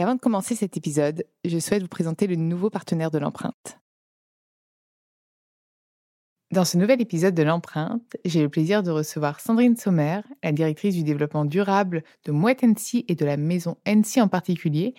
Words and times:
Et 0.00 0.02
avant 0.02 0.14
de 0.14 0.20
commencer 0.20 0.54
cet 0.54 0.78
épisode, 0.78 1.26
je 1.44 1.58
souhaite 1.58 1.82
vous 1.82 1.88
présenter 1.88 2.26
le 2.26 2.34
nouveau 2.34 2.70
partenaire 2.70 3.10
de 3.10 3.18
l'empreinte. 3.18 3.78
Dans 6.52 6.64
ce 6.64 6.78
nouvel 6.78 7.02
épisode 7.02 7.34
de 7.34 7.42
l'empreinte, 7.42 8.16
j'ai 8.24 8.40
le 8.40 8.48
plaisir 8.48 8.82
de 8.82 8.90
recevoir 8.90 9.40
Sandrine 9.40 9.76
Sommer, 9.76 10.22
la 10.42 10.52
directrice 10.52 10.94
du 10.94 11.02
développement 11.02 11.44
durable 11.44 12.02
de 12.24 12.32
Mouette 12.32 12.62
NC 12.62 13.04
et 13.08 13.14
de 13.14 13.26
la 13.26 13.36
maison 13.36 13.76
NC 13.84 14.22
en 14.22 14.28
particulier, 14.28 14.94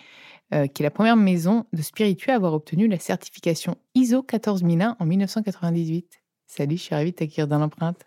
euh, 0.54 0.68
qui 0.68 0.84
est 0.84 0.86
la 0.86 0.92
première 0.92 1.16
maison 1.16 1.66
de 1.72 1.82
spiritueux 1.82 2.30
à 2.30 2.36
avoir 2.36 2.54
obtenu 2.54 2.86
la 2.86 3.00
certification 3.00 3.76
ISO 3.96 4.22
14001 4.22 4.98
en 5.00 5.04
1998. 5.04 6.22
Salut, 6.46 6.76
je 6.76 6.82
suis 6.82 6.94
ravie 6.94 7.10
de 7.10 7.16
t'accueillir 7.16 7.48
dans 7.48 7.58
l'empreinte. 7.58 8.06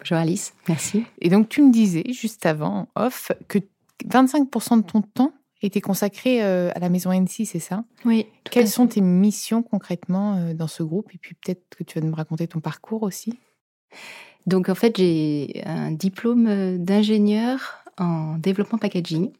Bonjour 0.00 0.18
Alice, 0.18 0.52
merci. 0.68 1.06
Et 1.18 1.30
donc 1.30 1.48
tu 1.48 1.62
me 1.62 1.72
disais 1.72 2.04
juste 2.12 2.44
avant, 2.44 2.88
off, 2.94 3.32
que 3.48 3.58
25% 4.04 4.82
de 4.82 4.82
ton 4.82 5.00
temps 5.00 5.32
était 5.62 5.80
consacré 5.80 6.42
euh, 6.42 6.70
à 6.74 6.80
la 6.80 6.88
maison 6.88 7.12
NC, 7.12 7.46
c'est 7.46 7.58
ça? 7.58 7.84
Oui. 8.04 8.26
Quelles 8.44 8.68
sont 8.68 8.86
tes 8.86 9.00
missions 9.00 9.62
concrètement 9.62 10.36
euh, 10.36 10.54
dans 10.54 10.66
ce 10.66 10.82
groupe? 10.82 11.10
Et 11.14 11.18
puis 11.18 11.34
peut-être 11.34 11.62
que 11.76 11.84
tu 11.84 11.98
vas 11.98 12.06
me 12.06 12.14
raconter 12.14 12.46
ton 12.46 12.60
parcours 12.60 13.02
aussi. 13.02 13.38
Donc 14.46 14.68
en 14.68 14.74
fait, 14.74 14.96
j'ai 14.96 15.62
un 15.64 15.90
diplôme 15.90 16.46
euh, 16.46 16.78
d'ingénieur 16.78 17.84
en 17.98 18.36
développement 18.38 18.78
packaging 18.78 19.30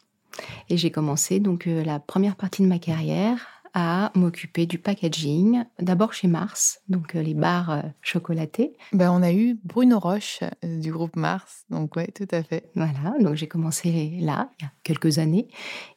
et 0.69 0.77
j'ai 0.77 0.91
commencé 0.91 1.41
donc 1.41 1.67
la 1.67 1.99
première 1.99 2.37
partie 2.37 2.63
de 2.63 2.67
ma 2.67 2.79
carrière 2.79 3.56
à 3.79 4.11
m'occuper 4.15 4.65
du 4.65 4.79
packaging, 4.79 5.63
d'abord 5.79 6.15
chez 6.15 6.29
Mars, 6.29 6.81
donc 6.89 7.15
euh, 7.15 7.23
les 7.23 7.35
barres 7.35 7.71
euh, 7.71 7.83
chocolatées. 8.01 8.73
Ben, 8.95 9.13
on 9.13 9.23
a 9.23 9.35
eu 9.35 9.59
Bruno 9.65 9.99
Roche 9.99 10.41
euh, 10.43 10.81
du 10.81 10.91
groupe 10.91 11.15
Mars, 11.15 11.67
donc 11.69 11.95
oui, 11.95 12.05
tout 12.15 12.27
à 12.31 12.43
fait. 12.43 12.71
Voilà, 12.75 13.13
donc 13.21 13.35
j'ai 13.35 13.47
commencé 13.47 14.17
là, 14.23 14.49
il 14.59 14.65
y 14.65 14.67
a 14.67 14.73
quelques 14.83 15.19
années, 15.19 15.49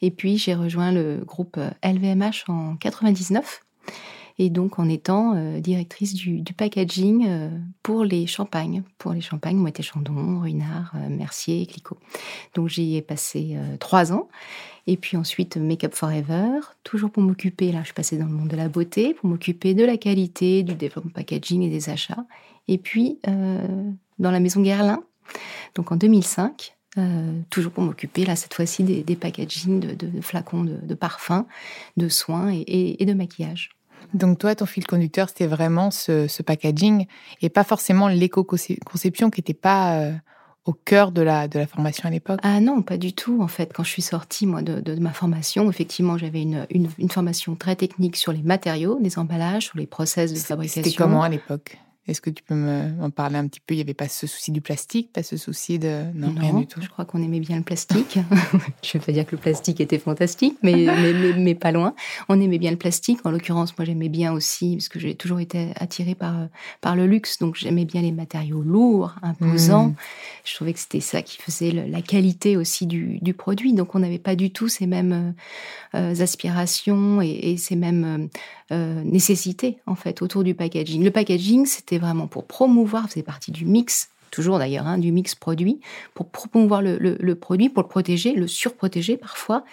et 0.01 0.11
puis 0.11 0.37
j'ai 0.37 0.55
rejoint 0.55 0.91
le 0.91 1.23
groupe 1.25 1.57
LVMH 1.81 2.49
en 2.49 2.75
99 2.75 3.61
et 4.39 4.49
donc 4.49 4.79
en 4.79 4.87
étant 4.87 5.35
euh, 5.35 5.59
directrice 5.59 6.13
du, 6.13 6.41
packaging 6.53 7.25
euh, 7.27 7.49
pour 7.83 8.05
les 8.05 8.25
champagnes, 8.25 8.83
pour 8.97 9.11
les 9.11 9.19
champagnes 9.19 9.57
Moët 9.57 9.81
Chandon, 9.81 10.39
Ruinard, 10.39 10.93
euh, 10.95 11.09
Mercier, 11.09 11.65
Clicquot. 11.67 11.97
Donc 12.55 12.69
j'y 12.69 12.95
ai 12.95 13.01
passé 13.01 13.57
trois 13.79 14.13
ans. 14.13 14.29
Et 14.87 14.95
puis 14.97 15.17
ensuite 15.17 15.57
Make 15.57 15.83
Up 15.83 15.93
Forever, 15.93 16.61
toujours 16.83 17.11
pour 17.11 17.21
m'occuper, 17.21 17.71
là 17.71 17.81
je 17.81 17.85
suis 17.85 17.93
passée 17.93 18.17
dans 18.17 18.25
le 18.25 18.31
monde 18.31 18.47
de 18.47 18.55
la 18.55 18.69
beauté, 18.69 19.13
pour 19.13 19.29
m'occuper 19.29 19.73
de 19.73 19.83
la 19.83 19.97
qualité, 19.97 20.63
du 20.63 20.73
développement 20.73 21.11
packaging 21.13 21.61
et 21.61 21.69
des 21.69 21.89
achats. 21.89 22.25
Et 22.67 22.77
puis 22.77 23.19
dans 23.23 24.31
la 24.31 24.39
maison 24.39 24.61
Guerlain, 24.61 25.03
donc 25.75 25.91
en 25.91 25.95
2005, 25.95 26.75
toujours 27.51 27.71
pour 27.71 27.83
m'occuper, 27.83 28.25
là, 28.25 28.35
cette 28.35 28.53
fois-ci, 28.55 28.83
des, 28.83 29.03
des 29.03 29.15
packaging 29.15 29.79
de, 29.79 30.21
flacons 30.21 30.63
de, 30.63 30.95
parfums, 30.95 31.45
de 31.97 32.09
soins 32.09 32.51
et 32.51 33.05
de 33.05 33.13
maquillage. 33.13 33.69
Donc 34.13 34.39
toi, 34.39 34.55
ton 34.55 34.65
fil 34.65 34.85
conducteur, 34.85 35.29
c'était 35.29 35.47
vraiment 35.47 35.91
ce, 35.91 36.41
packaging 36.41 37.05
et 37.41 37.49
pas 37.49 37.63
forcément 37.63 38.07
l'éco-conception 38.07 39.29
qui 39.29 39.39
n'était 39.39 39.53
pas 39.53 39.99
euh, 39.99 40.13
au 40.65 40.73
cœur 40.73 41.11
de 41.11 41.21
la, 41.21 41.47
de 41.47 41.59
la 41.59 41.67
formation 41.67 42.07
à 42.07 42.11
l'époque 42.11 42.39
Ah 42.43 42.59
non, 42.59 42.81
pas 42.81 42.97
du 42.97 43.13
tout. 43.13 43.41
En 43.41 43.47
fait, 43.47 43.71
quand 43.73 43.83
je 43.83 43.89
suis 43.89 44.01
sortie 44.01 44.45
moi 44.45 44.61
de, 44.61 44.95
ma 44.99 45.11
formation, 45.11 45.69
effectivement, 45.69 46.17
j'avais 46.17 46.41
une, 46.41 46.65
une, 46.69 47.09
formation 47.09 47.55
très 47.55 47.75
technique 47.75 48.15
sur 48.15 48.31
les 48.31 48.41
matériaux, 48.43 48.99
les 49.01 49.17
emballages, 49.19 49.65
sur 49.65 49.77
les 49.77 49.87
process 49.87 50.33
de 50.33 50.39
fabrication. 50.39 50.83
C'était 50.83 50.95
comment 50.95 51.23
à 51.23 51.29
l'époque? 51.29 51.77
Est-ce 52.07 52.21
que 52.21 52.29
tu 52.31 52.41
peux 52.41 52.55
m'en 52.55 53.11
parler 53.11 53.37
un 53.37 53.47
petit 53.47 53.59
peu? 53.59 53.75
Il 53.75 53.77
n'y 53.77 53.83
avait 53.83 53.93
pas 53.93 54.07
ce 54.07 54.25
souci 54.25 54.51
du 54.51 54.61
plastique, 54.61 55.13
pas 55.13 55.21
ce 55.21 55.37
souci 55.37 55.77
de... 55.77 56.05
Non, 56.15 56.33
rien 56.35 56.53
du 56.55 56.65
tout. 56.65 56.81
Je 56.81 56.89
crois 56.89 57.05
qu'on 57.05 57.21
aimait 57.21 57.39
bien 57.39 57.57
le 57.57 57.63
plastique. 57.63 58.17
je 58.83 58.97
ne 58.97 58.99
veux 58.99 59.05
pas 59.05 59.11
dire 59.11 59.25
que 59.27 59.35
le 59.35 59.41
plastique 59.41 59.79
était 59.79 59.99
fantastique, 59.99 60.57
mais, 60.63 60.87
mais, 61.37 61.53
pas 61.53 61.71
loin. 61.71 61.93
On 62.27 62.41
aimait 62.41 62.57
bien 62.57 62.71
le 62.71 62.77
plastique. 62.77 63.19
En 63.25 63.31
l'occurrence, 63.31 63.77
moi, 63.77 63.85
j'aimais 63.85 64.09
bien 64.09 64.33
aussi, 64.33 64.77
parce 64.77 64.89
que 64.89 64.99
j'ai 64.99 65.13
toujours 65.13 65.39
été 65.39 65.71
attirée 65.75 66.15
par, 66.15 66.47
par 66.81 66.95
le 66.95 67.05
luxe, 67.05 67.37
donc 67.37 67.55
j'aimais 67.55 67.85
bien 67.85 68.01
les 68.01 68.11
matériaux 68.11 68.63
lourds, 68.63 69.13
imposants. 69.21 69.89
Hmm. 69.89 69.95
Je 70.45 70.55
trouvais 70.55 70.73
que 70.73 70.79
c'était 70.79 71.01
ça 71.01 71.21
qui 71.21 71.37
faisait 71.37 71.71
la 71.71 72.01
qualité 72.01 72.57
aussi 72.57 72.87
du, 72.87 73.19
du 73.21 73.35
produit. 73.35 73.73
Donc, 73.73 73.93
on 73.93 73.99
n'avait 73.99 74.17
pas 74.17 74.35
du 74.35 74.51
tout 74.51 74.67
ces 74.67 74.87
mêmes 74.87 75.35
euh, 75.93 76.15
aspirations 76.19 77.21
et, 77.21 77.51
et, 77.51 77.57
ces 77.57 77.75
mêmes 77.75 78.29
euh, 78.71 79.03
nécessités, 79.03 79.77
en 79.85 79.95
fait, 79.95 80.23
autour 80.23 80.43
du 80.43 80.55
packaging. 80.55 81.03
Le 81.03 81.11
packaging, 81.11 81.65
c'était 81.65 81.98
vraiment 81.99 82.27
pour 82.27 82.45
promouvoir, 82.45 83.07
c'est 83.09 83.23
partie 83.23 83.51
du 83.51 83.65
mix, 83.65 84.09
toujours 84.31 84.59
d'ailleurs, 84.59 84.87
hein, 84.87 84.97
du 84.97 85.11
mix 85.11 85.35
produit, 85.35 85.79
pour 86.13 86.29
promouvoir 86.29 86.81
le, 86.81 87.33
produit, 87.35 87.69
pour 87.69 87.83
le 87.83 87.89
protéger, 87.89 88.33
le 88.33 88.47
surprotéger 88.47 89.17
parfois, 89.17 89.63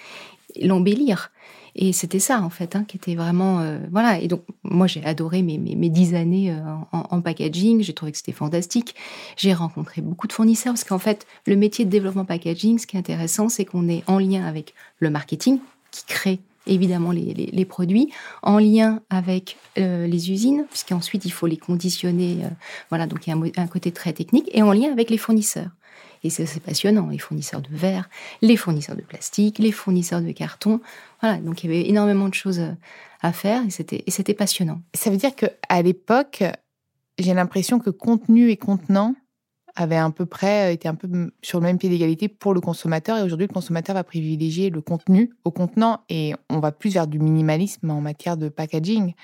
l'embellir. 0.61 1.31
Et 1.79 1.93
c'était 1.93 2.21
ça, 2.21 2.41
en 2.41 2.49
fait, 2.49 2.75
hein, 2.75 2.85
qui 2.89 2.97
était 2.97 3.15
vraiment... 3.15 3.61
Euh, 3.61 3.79
voilà, 3.91 4.19
et 4.19 4.29
donc 4.29 4.43
moi 4.63 4.87
j'ai 4.87 5.05
adoré 5.05 5.43
mes, 5.43 5.59
mes, 5.59 5.91
dix 5.91 6.15
années 6.15 6.51
euh, 6.51 6.61
en, 6.93 7.21
packaging, 7.21 7.83
j'ai 7.83 7.93
trouvé 7.93 8.13
que 8.13 8.19
c'était 8.19 8.33
fantastique. 8.33 8.95
J'ai 9.37 9.53
rencontré 9.53 10.01
beaucoup 10.01 10.27
de 10.27 10.33
fournisseurs, 10.33 10.73
parce 10.73 10.85
qu'en 10.85 10.99
fait, 10.99 11.27
le 11.47 11.55
métier 11.55 11.85
de 11.85 11.91
développement 11.91 12.25
packaging, 12.25 12.79
ce 12.79 12.87
qui 12.87 12.97
est 12.97 12.99
intéressant, 12.99 13.51
c'est 13.51 13.67
qu'on 13.67 13.89
est 13.89 14.03
en 14.07 14.19
lien 14.19 14.47
avec 14.47 14.73
le 15.01 15.11
marketing, 15.11 15.59
qui 15.91 16.07
crée 16.07 16.41
évidemment 16.67 17.13
les, 17.13 17.65
produits, 17.65 18.13
en 18.43 18.59
lien 18.59 19.01
avec 19.11 19.57
euh, 19.79 20.07
les 20.07 20.31
usines, 20.31 20.67
puisqu'ensuite 20.71 21.25
il 21.25 21.31
faut 21.31 21.47
les 21.47 21.57
conditionner. 21.57 22.45
Euh, 22.45 22.49
voilà, 22.91 23.07
donc 23.07 23.27
il 23.27 23.31
y 23.31 23.33
a 23.33 23.63
un, 23.63 23.67
côté 23.67 23.93
très 23.93 24.13
technique, 24.13 24.49
et 24.53 24.63
en 24.63 24.73
lien 24.73 24.93
avec 24.93 25.11
les 25.11 25.19
fournisseurs. 25.19 25.71
Et 26.25 26.31
c'est 26.31 26.61
passionnant, 26.61 27.09
les 27.09 27.19
fournisseurs 27.19 27.61
de 27.61 27.69
verre, 27.71 28.09
les 28.43 28.57
fournisseurs 28.57 28.97
de 28.97 29.03
plastique, 29.03 29.59
les 29.59 29.71
fournisseurs 29.71 30.23
de 30.23 30.33
carton. 30.33 30.81
Voilà, 31.21 31.39
donc 31.39 31.63
il 31.63 31.71
y 31.71 31.75
avait 31.75 31.89
énormément 31.89 32.29
de 32.29 32.35
choses 32.35 32.59
euh, 32.59 32.73
à 33.23 33.33
faire 33.33 33.63
et 33.65 34.11
c'était 34.11 34.35
passionnant. 34.35 34.81
Ça 34.95 35.11
veut 35.11 35.17
dire 35.17 35.35
qu'à 35.35 35.83
l'époque, 35.83 36.43
j'ai 37.19 37.35
l'impression 37.35 37.79
que 37.79 37.91
contenu 37.91 38.51
et 38.51 38.57
contenant 38.57 39.15
avait 39.77 39.97
à 39.97 40.11
peu 40.11 40.27
près 40.27 40.69
euh, 40.69 40.73
été 40.73 40.89
un 40.89 40.95
peu 40.95 41.09
sur 41.43 41.61
le 41.61 41.67
même 41.67 41.79
pied 41.79 41.89
d'égalité 41.89 42.29
pour 42.29 42.55
le 42.55 42.61
consommateur. 42.61 43.19
Et 43.19 43.23
aujourd'hui, 43.23 43.47
le 43.47 43.53
consommateur 43.53 43.95
va 43.95 44.05
privilégier 44.05 44.71
le 44.71 44.81
contenu 44.81 45.33
au 45.45 45.51
contenant 45.51 46.01
et 46.09 46.35
on 46.51 46.59
va 46.59 46.73
plus 46.73 46.95
vers 46.95 47.07
du 47.07 47.19
minimalisme 47.19 47.91
en 47.91 48.01
matière 48.01 48.37
de 48.37 48.49
packaging. 48.49 49.15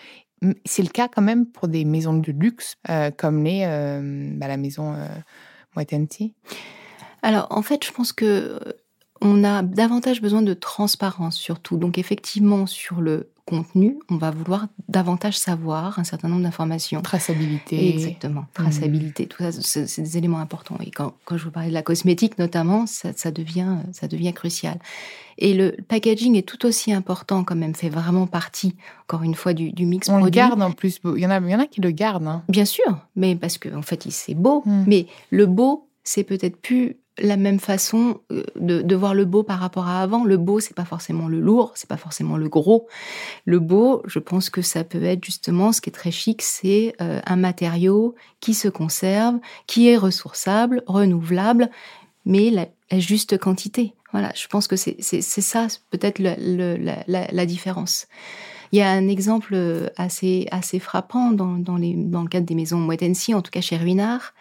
C'est 0.65 0.83
le 0.83 0.89
cas 0.89 1.09
quand 1.09 1.23
même 1.23 1.47
pour 1.47 1.69
des 1.69 1.85
maisons 1.85 2.15
de 2.15 2.33
luxe 2.33 2.77
euh, 2.89 3.11
comme 3.11 3.45
les, 3.45 3.65
euh, 3.65 4.31
bah, 4.35 4.49
la 4.49 4.57
maison 4.57 4.95
euh, 4.95 5.07
Alors, 7.23 7.47
en 7.51 7.63
fait, 7.63 7.85
je 7.85 7.93
pense 7.93 8.13
que 8.13 8.59
on 9.25 9.45
a 9.45 9.63
davantage 9.63 10.21
besoin 10.21 10.43
de 10.43 10.53
transparence 10.53 11.37
surtout. 11.37 11.77
Donc 11.77 11.97
effectivement, 11.97 12.67
sur 12.67 13.01
le 13.01 13.32
contenu, 13.45 13.99
on 14.09 14.17
va 14.17 14.31
vouloir 14.31 14.69
davantage 14.89 15.37
savoir 15.37 15.99
un 15.99 16.05
certain 16.05 16.29
nombre 16.29 16.43
d'informations. 16.43 17.03
Traçabilité. 17.03 17.95
Exactement, 17.95 18.45
traçabilité. 18.55 19.27
Tout 19.27 19.43
ça, 19.43 19.53
c'est 19.53 20.03
des 20.03 20.19
éléments 20.19 20.39
importants. 20.39 20.79
Et 20.85 20.91
quand, 20.91 21.15
quand, 21.25 21.37
je 21.37 21.45
vous 21.45 21.51
parlais 21.51 21.69
de 21.69 21.75
la 21.75 21.83
cosmétique 21.83 22.39
notamment, 22.39 22.87
ça, 22.87 23.13
ça, 23.15 23.31
devient, 23.31 23.79
ça 23.93 24.07
devient 24.07 24.33
crucial. 24.33 24.79
Et 25.39 25.55
le 25.55 25.77
packaging 25.89 26.37
est 26.37 26.47
tout 26.47 26.65
aussi 26.67 26.93
important 26.93 27.43
quand 27.43 27.57
même, 27.57 27.75
fait 27.75 27.89
vraiment 27.89 28.27
partie, 28.27 28.77
encore 29.03 29.23
une 29.23 29.35
fois, 29.35 29.55
du, 29.55 29.73
du 29.73 29.87
mix 29.87 30.09
On 30.09 30.23
le 30.23 30.31
garde 30.31 30.63
en 30.63 30.71
plus. 30.71 31.01
Il 31.05 31.19
y 31.19 31.27
en 31.27 31.31
a, 31.31 31.41
il 31.41 31.51
y 31.51 31.55
en 31.55 31.61
a 31.61 31.67
qui 31.67 31.81
le 31.81 31.91
gardent. 31.91 32.29
Hein. 32.29 32.43
Bien 32.49 32.65
sûr, 32.65 32.99
mais 33.17 33.35
parce 33.35 33.59
qu'en 33.59 33.79
en 33.79 33.83
fait, 33.83 34.07
c'est 34.11 34.35
beau. 34.35 34.63
Hmm. 34.65 34.85
Mais 34.87 35.07
le 35.31 35.47
beau, 35.47 35.89
c'est 36.05 36.25
peut-être 36.25 36.57
plus 36.57 36.97
la 37.19 37.37
même 37.37 37.61
façon 37.61 38.21
euh, 38.31 38.43
de, 38.57 38.97
voir 38.97 39.15
le 39.15 39.25
beau 39.25 39.43
par 39.43 39.59
rapport 39.59 39.87
à 39.87 40.03
avant. 40.03 40.25
Le 40.25 40.37
beau, 40.37 40.61
c'est 40.61 40.75
pas 40.75 40.85
forcément 40.85 41.29
le 41.29 41.41
lourd, 41.41 41.73
c'est 41.75 41.89
pas 41.89 41.97
forcément 41.97 42.37
le 42.37 42.49
gros. 42.49 42.89
Le 43.45 43.59
beau, 43.59 44.03
je 44.07 44.19
pense 44.19 44.51
que 44.51 44.63
ça 44.63 44.85
peut 44.85 45.03
être 45.03 45.25
justement 45.25 45.73
ce 45.73 45.81
qui 45.81 45.91
est 45.91 45.93
très 45.93 46.11
chic, 46.11 46.43
c'est 46.43 46.95
euh, 47.01 47.21
un 47.27 47.37
matériau 47.37 48.15
qui 48.41 48.55
se 48.55 48.69
conserve, 48.69 49.39
qui 49.67 49.89
est 49.89 49.97
ressourçable, 49.97 50.83
renouvelable, 50.87 51.71
mais 52.25 52.51
la, 52.51 52.67
juste 52.99 53.39
quantité. 53.39 53.95
Voilà, 54.13 54.33
je 54.35 54.47
pense 54.47 54.69
que 54.69 54.77
c'est 54.77 55.01
ça 55.01 55.67
peut-être 55.91 56.19
la, 56.19 57.47
différence. 57.47 58.07
Il 58.73 58.79
y 58.79 58.83
a 58.83 58.91
un 58.91 59.09
exemple 59.09 59.55
assez, 59.97 60.49
assez 60.51 60.79
frappant 60.79 61.31
dans, 61.31 61.59
dans, 61.59 61.77
les, 61.77 61.95
dans 61.95 62.23
le 62.23 62.29
cadre 62.29 62.47
des 62.47 62.55
maisons 62.55 62.79
Moët 62.79 63.03
en 63.35 63.43
tout 63.43 63.51
cas 63.51 63.61
chez 63.61 63.77
Ruinard. 63.77 64.33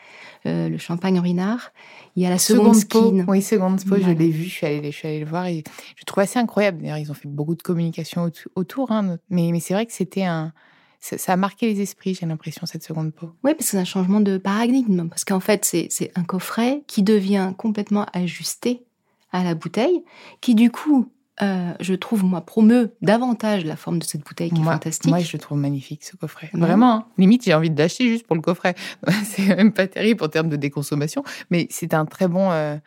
le 0.46 0.78
champagne 0.78 1.20
Ruinard. 1.20 1.72
Il 2.16 2.24
y 2.24 2.26
a 2.26 2.30
la 2.30 2.38
seconde, 2.38 2.76
skin. 2.76 3.26
Oui, 3.28 3.42
seconde 3.42 3.84
peau, 3.86 3.96
je 3.98 4.10
l'ai 4.10 4.30
vu, 4.30 4.44
je 4.44 4.50
suis, 4.50 4.68
allée, 4.68 4.92
je 4.92 4.98
suis 4.98 5.08
allée 5.08 5.20
le 5.20 5.26
voir 5.26 5.48
et 5.48 5.64
je 5.96 6.04
trouve 6.04 6.22
assez 6.24 6.40
incroyable. 6.40 6.82
D'ailleurs, 6.82 6.98
ils 6.98 7.12
ont 7.12 7.14
fait 7.14 7.30
beaucoup 7.30 7.56
de 7.56 7.62
communication 7.62 8.30
autour, 8.56 8.92
hein, 8.92 9.18
mais, 9.30 9.50
mais 9.52 9.60
c'est 9.60 9.74
vrai 9.74 9.86
que 9.86 9.94
c'était 9.94 10.24
un. 10.24 10.54
Ça, 11.00 11.34
a 11.34 11.36
marqué 11.36 11.66
les 11.66 11.82
esprits, 11.82 12.14
j'ai 12.14 12.28
l'impression, 12.28 12.68
cette 12.68 12.84
seconde 12.84 13.12
peau. 13.12 13.32
Oui, 13.44 13.54
parce 13.56 13.66
que 13.66 13.72
c'est 13.72 13.78
un 13.78 13.86
changement 13.86 14.20
de 14.20 14.38
paradigme. 14.38 15.08
Parce 15.10 15.26
qu'en 15.26 15.40
fait, 15.40 15.66
c'est 15.66 16.12
un 16.14 16.24
coffret 16.24 16.84
qui 16.86 17.02
devient 17.02 17.54
complètement 17.58 18.06
ajusté 18.14 18.84
à 19.32 19.44
la 19.44 19.56
bouteille, 19.56 20.04
qui 20.42 20.54
du 20.54 20.70
coup 20.70 21.10
euh, 21.42 21.74
je 21.80 21.94
trouve, 21.96 22.24
moi, 22.24 22.42
promeut 22.42 22.94
davantage 23.02 23.66
la 23.66 23.76
forme 23.76 23.98
de 23.98 24.04
cette 24.04 24.22
bouteille 24.22 24.52
qui 24.52 24.62
est 24.62 24.64
fantastique. 24.64 25.10
Moi, 25.10 25.20
je 25.20 25.38
trouve 25.38 25.58
magnifique 25.58 26.04
ce 26.04 26.16
coffret. 26.16 26.52
Vraiment. 26.54 26.94
Hein. 26.94 27.06
Limite, 27.18 27.46
j'ai 27.46 27.54
envie 27.56 27.72
de 27.72 27.78
l'acheter 27.78 28.08
juste 28.08 28.28
pour 28.28 28.36
le 28.36 28.44
coffret. 28.44 28.76
c'est 29.24 29.48
même 29.56 29.72
pas 29.72 29.88
terrible 29.88 30.24
en 30.24 30.28
termes 30.28 30.50
de 30.50 30.56
déconsommation, 30.56 31.24
mais 31.50 31.68
c'est 31.72 31.96
un 31.96 32.06
très 32.06 32.28
bon. 32.28 32.52
Euh, 32.52 32.78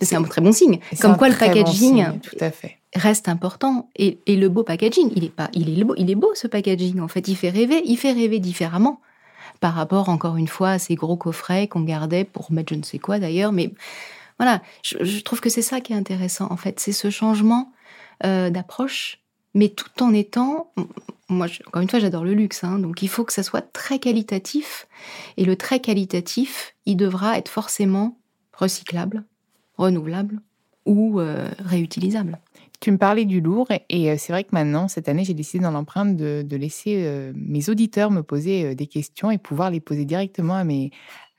c'est 0.00 0.16
un 0.16 0.22
très 0.22 0.40
bon 0.40 0.52
signe. 0.52 0.80
Comme 1.00 1.16
quoi, 1.18 1.28
le 1.28 1.36
packaging 1.36 2.18
tout 2.20 2.36
à 2.40 2.50
fait. 2.50 2.78
reste 2.94 3.28
important. 3.28 3.90
Et, 3.96 4.18
le 4.26 4.48
beau 4.48 4.62
packaging, 4.62 5.12
il 5.14 5.24
est 5.24 5.34
pas, 5.34 5.50
il 5.52 5.78
est 5.78 5.84
beau, 5.84 5.94
il 5.98 6.10
est 6.10 6.14
beau 6.14 6.30
ce 6.34 6.46
packaging. 6.46 6.98
En 7.00 7.08
fait, 7.08 7.28
il 7.28 7.36
fait 7.36 7.50
rêver. 7.50 7.82
Il 7.84 7.98
fait 7.98 8.12
rêver 8.12 8.38
différemment 8.38 9.00
par 9.60 9.74
rapport, 9.74 10.08
encore 10.08 10.38
une 10.38 10.48
fois, 10.48 10.70
à 10.70 10.78
ces 10.78 10.94
gros 10.94 11.16
coffrets 11.16 11.68
qu'on 11.68 11.82
gardait 11.82 12.24
pour 12.24 12.50
mettre 12.52 12.72
je 12.72 12.78
ne 12.78 12.84
sais 12.84 12.98
quoi 12.98 13.18
d'ailleurs. 13.18 13.52
Mais 13.52 13.70
voilà, 14.38 14.62
je 14.82 15.20
trouve 15.20 15.40
que 15.40 15.50
c'est 15.50 15.62
ça 15.62 15.82
qui 15.82 15.92
est 15.92 15.96
intéressant. 15.96 16.46
En 16.50 16.56
fait, 16.56 16.80
c'est 16.80 16.92
ce 16.92 17.10
changement 17.10 17.70
euh, 18.24 18.50
d'approche, 18.50 19.18
mais 19.54 19.68
tout 19.68 20.02
en 20.02 20.14
étant, 20.14 20.72
moi, 21.28 21.48
encore 21.66 21.82
une 21.82 21.90
fois, 21.90 21.98
j'adore 21.98 22.24
le 22.24 22.34
luxe, 22.34 22.62
hein, 22.62 22.78
donc 22.78 23.02
il 23.02 23.08
faut 23.08 23.24
que 23.24 23.32
ça 23.32 23.42
soit 23.42 23.62
très 23.72 23.98
qualitatif. 23.98 24.86
Et 25.36 25.44
le 25.44 25.56
très 25.56 25.80
qualitatif, 25.80 26.74
il 26.86 26.96
devra 26.96 27.36
être 27.36 27.48
forcément 27.48 28.18
recyclable, 28.52 29.24
renouvelable 29.76 30.40
ou 30.86 31.20
euh, 31.20 31.48
réutilisable. 31.58 32.38
Tu 32.80 32.92
me 32.92 32.98
parlais 32.98 33.24
du 33.24 33.40
lourd 33.40 33.68
et 33.88 34.10
euh, 34.10 34.16
c'est 34.18 34.32
vrai 34.32 34.44
que 34.44 34.50
maintenant, 34.52 34.88
cette 34.88 35.08
année, 35.08 35.24
j'ai 35.24 35.34
décidé 35.34 35.62
dans 35.62 35.70
l'empreinte 35.70 36.16
de, 36.16 36.56
laisser 36.56 37.32
mes 37.34 37.68
auditeurs 37.70 38.10
me 38.10 38.22
poser 38.22 38.74
des 38.74 38.86
questions 38.86 39.30
et 39.30 39.38
pouvoir 39.38 39.70
les 39.70 39.80
poser 39.80 40.04
directement 40.04 40.54
à 40.54 40.64
mes, 40.64 40.90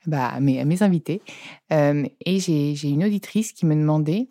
bah, 0.06 0.28
à 0.28 0.40
mes 0.40 0.82
invités. 0.82 1.22
et 1.70 2.40
j'ai 2.40 2.88
une 2.88 3.04
auditrice 3.04 3.52
qui 3.52 3.64
me 3.64 3.74
demandait 3.74 4.28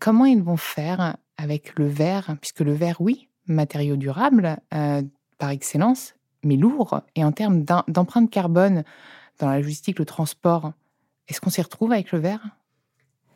comment 0.00 0.24
ils 0.24 0.42
vont 0.42 0.56
faire 0.56 1.16
avec 1.36 1.78
le 1.78 1.86
verre, 1.86 2.36
puisque 2.40 2.60
le 2.60 2.72
verre, 2.72 3.00
oui, 3.00 3.28
matériau 3.46 3.96
durable 3.96 4.58
euh, 4.72 5.02
par 5.38 5.50
excellence, 5.50 6.14
mais 6.42 6.56
lourd. 6.56 7.00
Et 7.14 7.24
en 7.24 7.32
termes 7.32 7.64
d'empreinte 7.64 8.30
carbone 8.30 8.84
dans 9.38 9.48
la 9.48 9.58
logistique, 9.58 9.98
le 9.98 10.04
transport, 10.04 10.72
est-ce 11.28 11.40
qu'on 11.40 11.50
s'y 11.50 11.62
retrouve 11.62 11.92
avec 11.92 12.12
le 12.12 12.18
verre? 12.18 12.56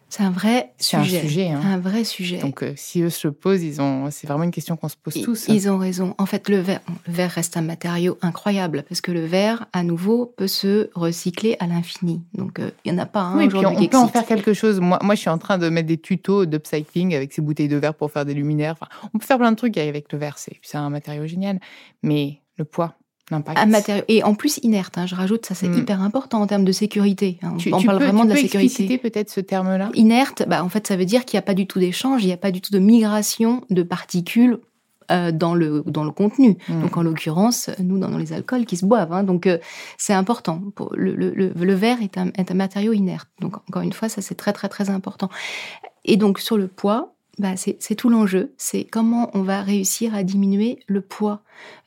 C'est 0.08 0.22
un 0.22 0.30
vrai 0.30 0.72
sujet. 0.78 1.18
un 1.18 1.20
sujet. 1.20 1.48
Hein. 1.48 1.60
Un 1.62 1.78
vrai 1.78 2.04
sujet. 2.04 2.38
Donc, 2.38 2.62
euh, 2.62 2.72
si 2.76 3.02
eux 3.02 3.10
se 3.10 3.28
posent, 3.28 3.62
ils 3.62 3.80
ont, 3.82 4.10
c'est 4.10 4.26
vraiment 4.26 4.44
une 4.44 4.50
question 4.50 4.76
qu'on 4.76 4.88
se 4.88 4.96
pose 4.96 5.20
tous. 5.22 5.46
Ils 5.48 5.70
ont 5.70 5.76
raison. 5.76 6.14
En 6.16 6.24
fait, 6.24 6.48
le 6.48 6.58
verre, 6.58 6.80
le 7.06 7.12
verre 7.12 7.30
reste 7.30 7.56
un 7.58 7.62
matériau 7.62 8.16
incroyable 8.22 8.84
parce 8.88 9.02
que 9.02 9.12
le 9.12 9.26
verre, 9.26 9.66
à 9.74 9.82
nouveau, 9.82 10.32
peut 10.36 10.46
se 10.46 10.88
recycler 10.94 11.56
à 11.60 11.66
l'infini. 11.66 12.22
Donc, 12.32 12.58
euh, 12.58 12.70
il 12.84 12.92
n'y 12.92 12.98
en 12.98 13.02
a 13.02 13.06
pas 13.06 13.20
un 13.20 13.36
oui, 13.36 13.48
puis 13.48 13.58
on, 13.58 13.86
peut 13.86 13.96
en 13.96 14.08
faire 14.08 14.24
quelque 14.24 14.54
chose. 14.54 14.80
Moi, 14.80 14.98
moi, 15.02 15.14
je 15.14 15.20
suis 15.20 15.30
en 15.30 15.38
train 15.38 15.58
de 15.58 15.68
mettre 15.68 15.88
des 15.88 15.98
tutos 15.98 16.46
d'upcycling 16.46 17.14
avec 17.14 17.32
ces 17.32 17.42
bouteilles 17.42 17.68
de 17.68 17.76
verre 17.76 17.94
pour 17.94 18.10
faire 18.10 18.24
des 18.24 18.34
luminaires. 18.34 18.76
Enfin, 18.80 18.88
on 19.12 19.18
peut 19.18 19.26
faire 19.26 19.38
plein 19.38 19.52
de 19.52 19.56
trucs 19.56 19.76
avec 19.76 20.10
le 20.12 20.18
verre. 20.18 20.36
C'est 20.38 20.78
un 20.78 20.90
matériau 20.90 21.26
génial. 21.26 21.60
Mais 22.02 22.40
le 22.56 22.64
poids, 22.64 22.97
matériau 23.30 24.04
et 24.08 24.22
en 24.22 24.34
plus 24.34 24.58
inerte. 24.62 24.98
Hein, 24.98 25.06
je 25.06 25.14
rajoute 25.14 25.46
ça, 25.46 25.54
c'est 25.54 25.68
mm. 25.68 25.78
hyper 25.78 26.02
important 26.02 26.40
en 26.40 26.46
termes 26.46 26.64
de 26.64 26.72
sécurité. 26.72 27.38
Hein. 27.42 27.56
on 27.72 27.82
parle 27.82 28.02
vraiment 28.02 28.24
de 28.24 28.30
la 28.30 28.36
sécurité. 28.36 28.98
peut-être 28.98 29.30
ce 29.30 29.40
terme-là? 29.40 29.90
Inerte, 29.94 30.44
bah 30.48 30.64
en 30.64 30.68
fait 30.68 30.86
ça 30.86 30.96
veut 30.96 31.04
dire 31.04 31.24
qu'il 31.24 31.36
n'y 31.36 31.42
a 31.42 31.46
pas 31.46 31.54
du 31.54 31.66
tout 31.66 31.78
d'échange, 31.78 32.22
il 32.22 32.26
n'y 32.26 32.32
a 32.32 32.38
pas 32.38 32.50
du 32.50 32.60
tout 32.60 32.72
de 32.72 32.78
migration 32.78 33.62
de 33.70 33.82
particules 33.82 34.58
euh, 35.10 35.32
dans 35.32 35.54
le 35.54 35.82
dans 35.86 36.04
le 36.04 36.10
contenu. 36.10 36.56
Mm. 36.68 36.82
Donc 36.82 36.96
en 36.96 37.02
l'occurrence, 37.02 37.70
nous 37.78 37.98
dans, 37.98 38.16
les 38.18 38.32
alcools 38.32 38.66
qui 38.66 38.76
se 38.76 38.84
boivent. 38.84 39.12
Hein. 39.12 39.22
donc 39.22 39.46
euh, 39.46 39.58
c'est 39.96 40.12
important. 40.12 40.62
Pour 40.74 40.92
le, 40.94 41.14
le, 41.14 41.30
le, 41.30 41.74
verre 41.74 42.02
est 42.02 42.18
un, 42.18 42.28
est 42.36 42.50
un 42.50 42.54
matériau 42.54 42.92
inerte. 42.92 43.28
Donc 43.40 43.56
encore 43.68 43.82
une 43.82 43.92
fois, 43.92 44.08
ça 44.08 44.22
c'est 44.22 44.34
très 44.34 44.52
très 44.52 44.68
très 44.68 44.90
important. 44.90 45.30
Et 46.04 46.16
donc 46.16 46.38
sur 46.38 46.56
le 46.56 46.68
poids, 46.68 47.14
bah, 47.38 47.54
c'est 47.56 47.94
tout 47.94 48.08
l'enjeu. 48.08 48.52
C'est 48.56 48.84
comment 48.84 49.30
on 49.34 49.42
va 49.42 49.62
réussir 49.62 50.14
à 50.14 50.24
diminuer 50.24 50.80
le 50.86 51.00
poids 51.00 51.42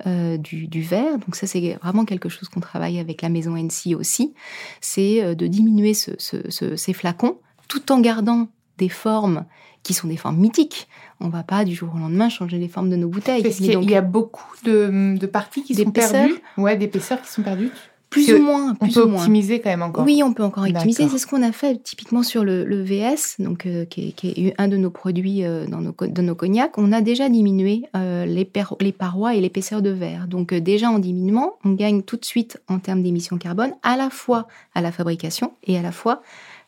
euh, 0.08 0.38
du, 0.38 0.82
verre. 0.82 1.18
Donc 1.20 1.36
ça, 1.36 1.48
c'est 1.48 1.78
vraiment 1.82 2.06
quelque 2.06 2.30
chose 2.30 2.48
qu'on 2.50 2.62
travaille 2.62 3.00
avec 3.00 3.22
la 3.22 3.30
maison 3.30 3.56
NC 3.56 3.96
aussi. 3.96 4.34
C'est 4.80 5.24
euh, 5.24 5.36
de 5.36 5.48
diminuer 5.48 5.94
ces 5.94 6.94
flacons 6.94 7.40
tout 7.68 7.92
en 7.92 8.00
gardant 8.00 8.48
des 8.78 8.90
formes 8.90 9.46
qui 9.84 9.94
sont 9.94 10.08
des 10.08 10.18
formes 10.18 10.38
mythiques. 10.38 10.88
On 11.20 11.30
va 11.30 11.44
pas 11.44 11.66
du 11.66 11.74
jour 11.74 11.92
au 11.96 11.98
lendemain 11.98 12.30
changer 12.30 12.58
les 12.58 12.68
formes 12.68 12.90
de 12.90 12.96
nos 12.96 13.08
bouteilles. 13.08 13.44
Parce 13.44 13.58
qu'il 13.58 13.90
y, 13.90 13.96
a 13.96 14.02
beaucoup 14.02 14.56
de, 14.64 15.18
de 15.18 15.26
parties 15.26 15.64
qui 15.64 15.76
sont 15.76 15.92
perdues. 15.92 16.36
Ouais, 16.58 16.78
d'épaisseur 16.78 17.22
qui 17.22 17.30
sont 17.30 17.42
perdues. 17.42 17.72
Plus 18.12 18.34
ou 18.34 18.44
moins. 18.44 18.76
Plus 18.76 18.98
on 18.98 19.08
peut 19.08 19.16
optimiser 19.16 19.62
quand 19.62 19.70
même 19.70 19.82
encore. 19.82 20.04
Oui, 20.04 20.22
on 20.22 20.34
peut 20.34 20.44
encore 20.44 20.66
optimiser. 20.66 21.08
C'est 21.08 21.18
ce 21.18 21.26
qu'on 21.26 21.42
a 21.42 21.54
fait 21.54 21.82
typiquement 21.82 22.24
sur 22.24 22.44
le, 22.44 22.84
VS, 22.84 23.40
donc 23.40 23.66
euh, 23.66 23.86
qui, 23.86 24.14
est, 24.24 24.54
un 24.58 24.68
de 24.68 24.76
nos 24.76 24.92
produits 24.92 25.46
euh, 25.46 25.66
dans 25.66 25.80
nos, 25.80 25.96
de 26.00 26.22
nos 26.22 26.36
cognacs. 26.36 26.78
On 26.78 26.92
a 26.92 27.02
déjà 27.02 27.30
diminué 27.30 27.84
euh, 27.96 28.26
les, 28.26 28.50
les, 28.82 28.92
parois 28.92 29.36
et 29.36 29.40
l'épaisseur 29.40 29.82
de 29.82 29.92
verre. 29.92 30.28
Donc 30.28 30.54
déjà 30.54 30.90
en 30.90 31.00
diminuant, 31.00 31.54
on 31.64 31.72
gagne 31.72 32.04
tout 32.04 32.18
de 32.18 32.26
suite 32.26 32.62
en 32.68 32.80
termes 32.80 33.02
d'émissions 33.02 33.38
carbone, 33.38 33.74
à 33.82 33.96
la 33.96 34.10
fois 34.10 34.48
à 34.76 34.82
la 34.82 34.92
fabrication 34.92 35.54
et 35.64 35.78
à 35.78 35.82
la 35.82 35.94
fois, 35.94 36.22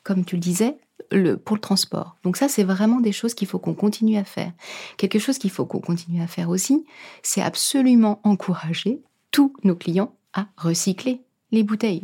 comme 0.04 0.24
tu 0.24 0.38
le 0.38 0.42
disais, 0.42 0.78
le, 1.12 1.36
pour 1.36 1.58
le 1.58 1.62
transport. 1.62 2.16
Donc 2.24 2.38
ça, 2.38 2.48
c'est 2.48 2.64
vraiment 2.64 3.02
des 3.02 3.12
choses 3.12 3.34
qu'il 3.34 3.50
faut 3.50 3.60
qu'on 3.60 3.74
continue 3.74 4.18
à 4.18 4.24
faire. 4.24 4.54
Quelque 4.96 5.20
chose 5.20 5.38
qu'il 5.38 5.52
faut 5.52 5.66
qu'on 5.66 5.80
continue 5.80 6.22
à 6.22 6.28
faire 6.28 6.50
aussi, 6.50 6.86
c'est 7.22 7.42
absolument 7.42 8.22
encourager 8.24 9.02
tous 9.32 9.54
nos 9.66 9.76
clients 9.76 10.14
à 10.34 10.48
recycler 10.58 11.22
les 11.54 11.64
bouteilles. 11.64 12.04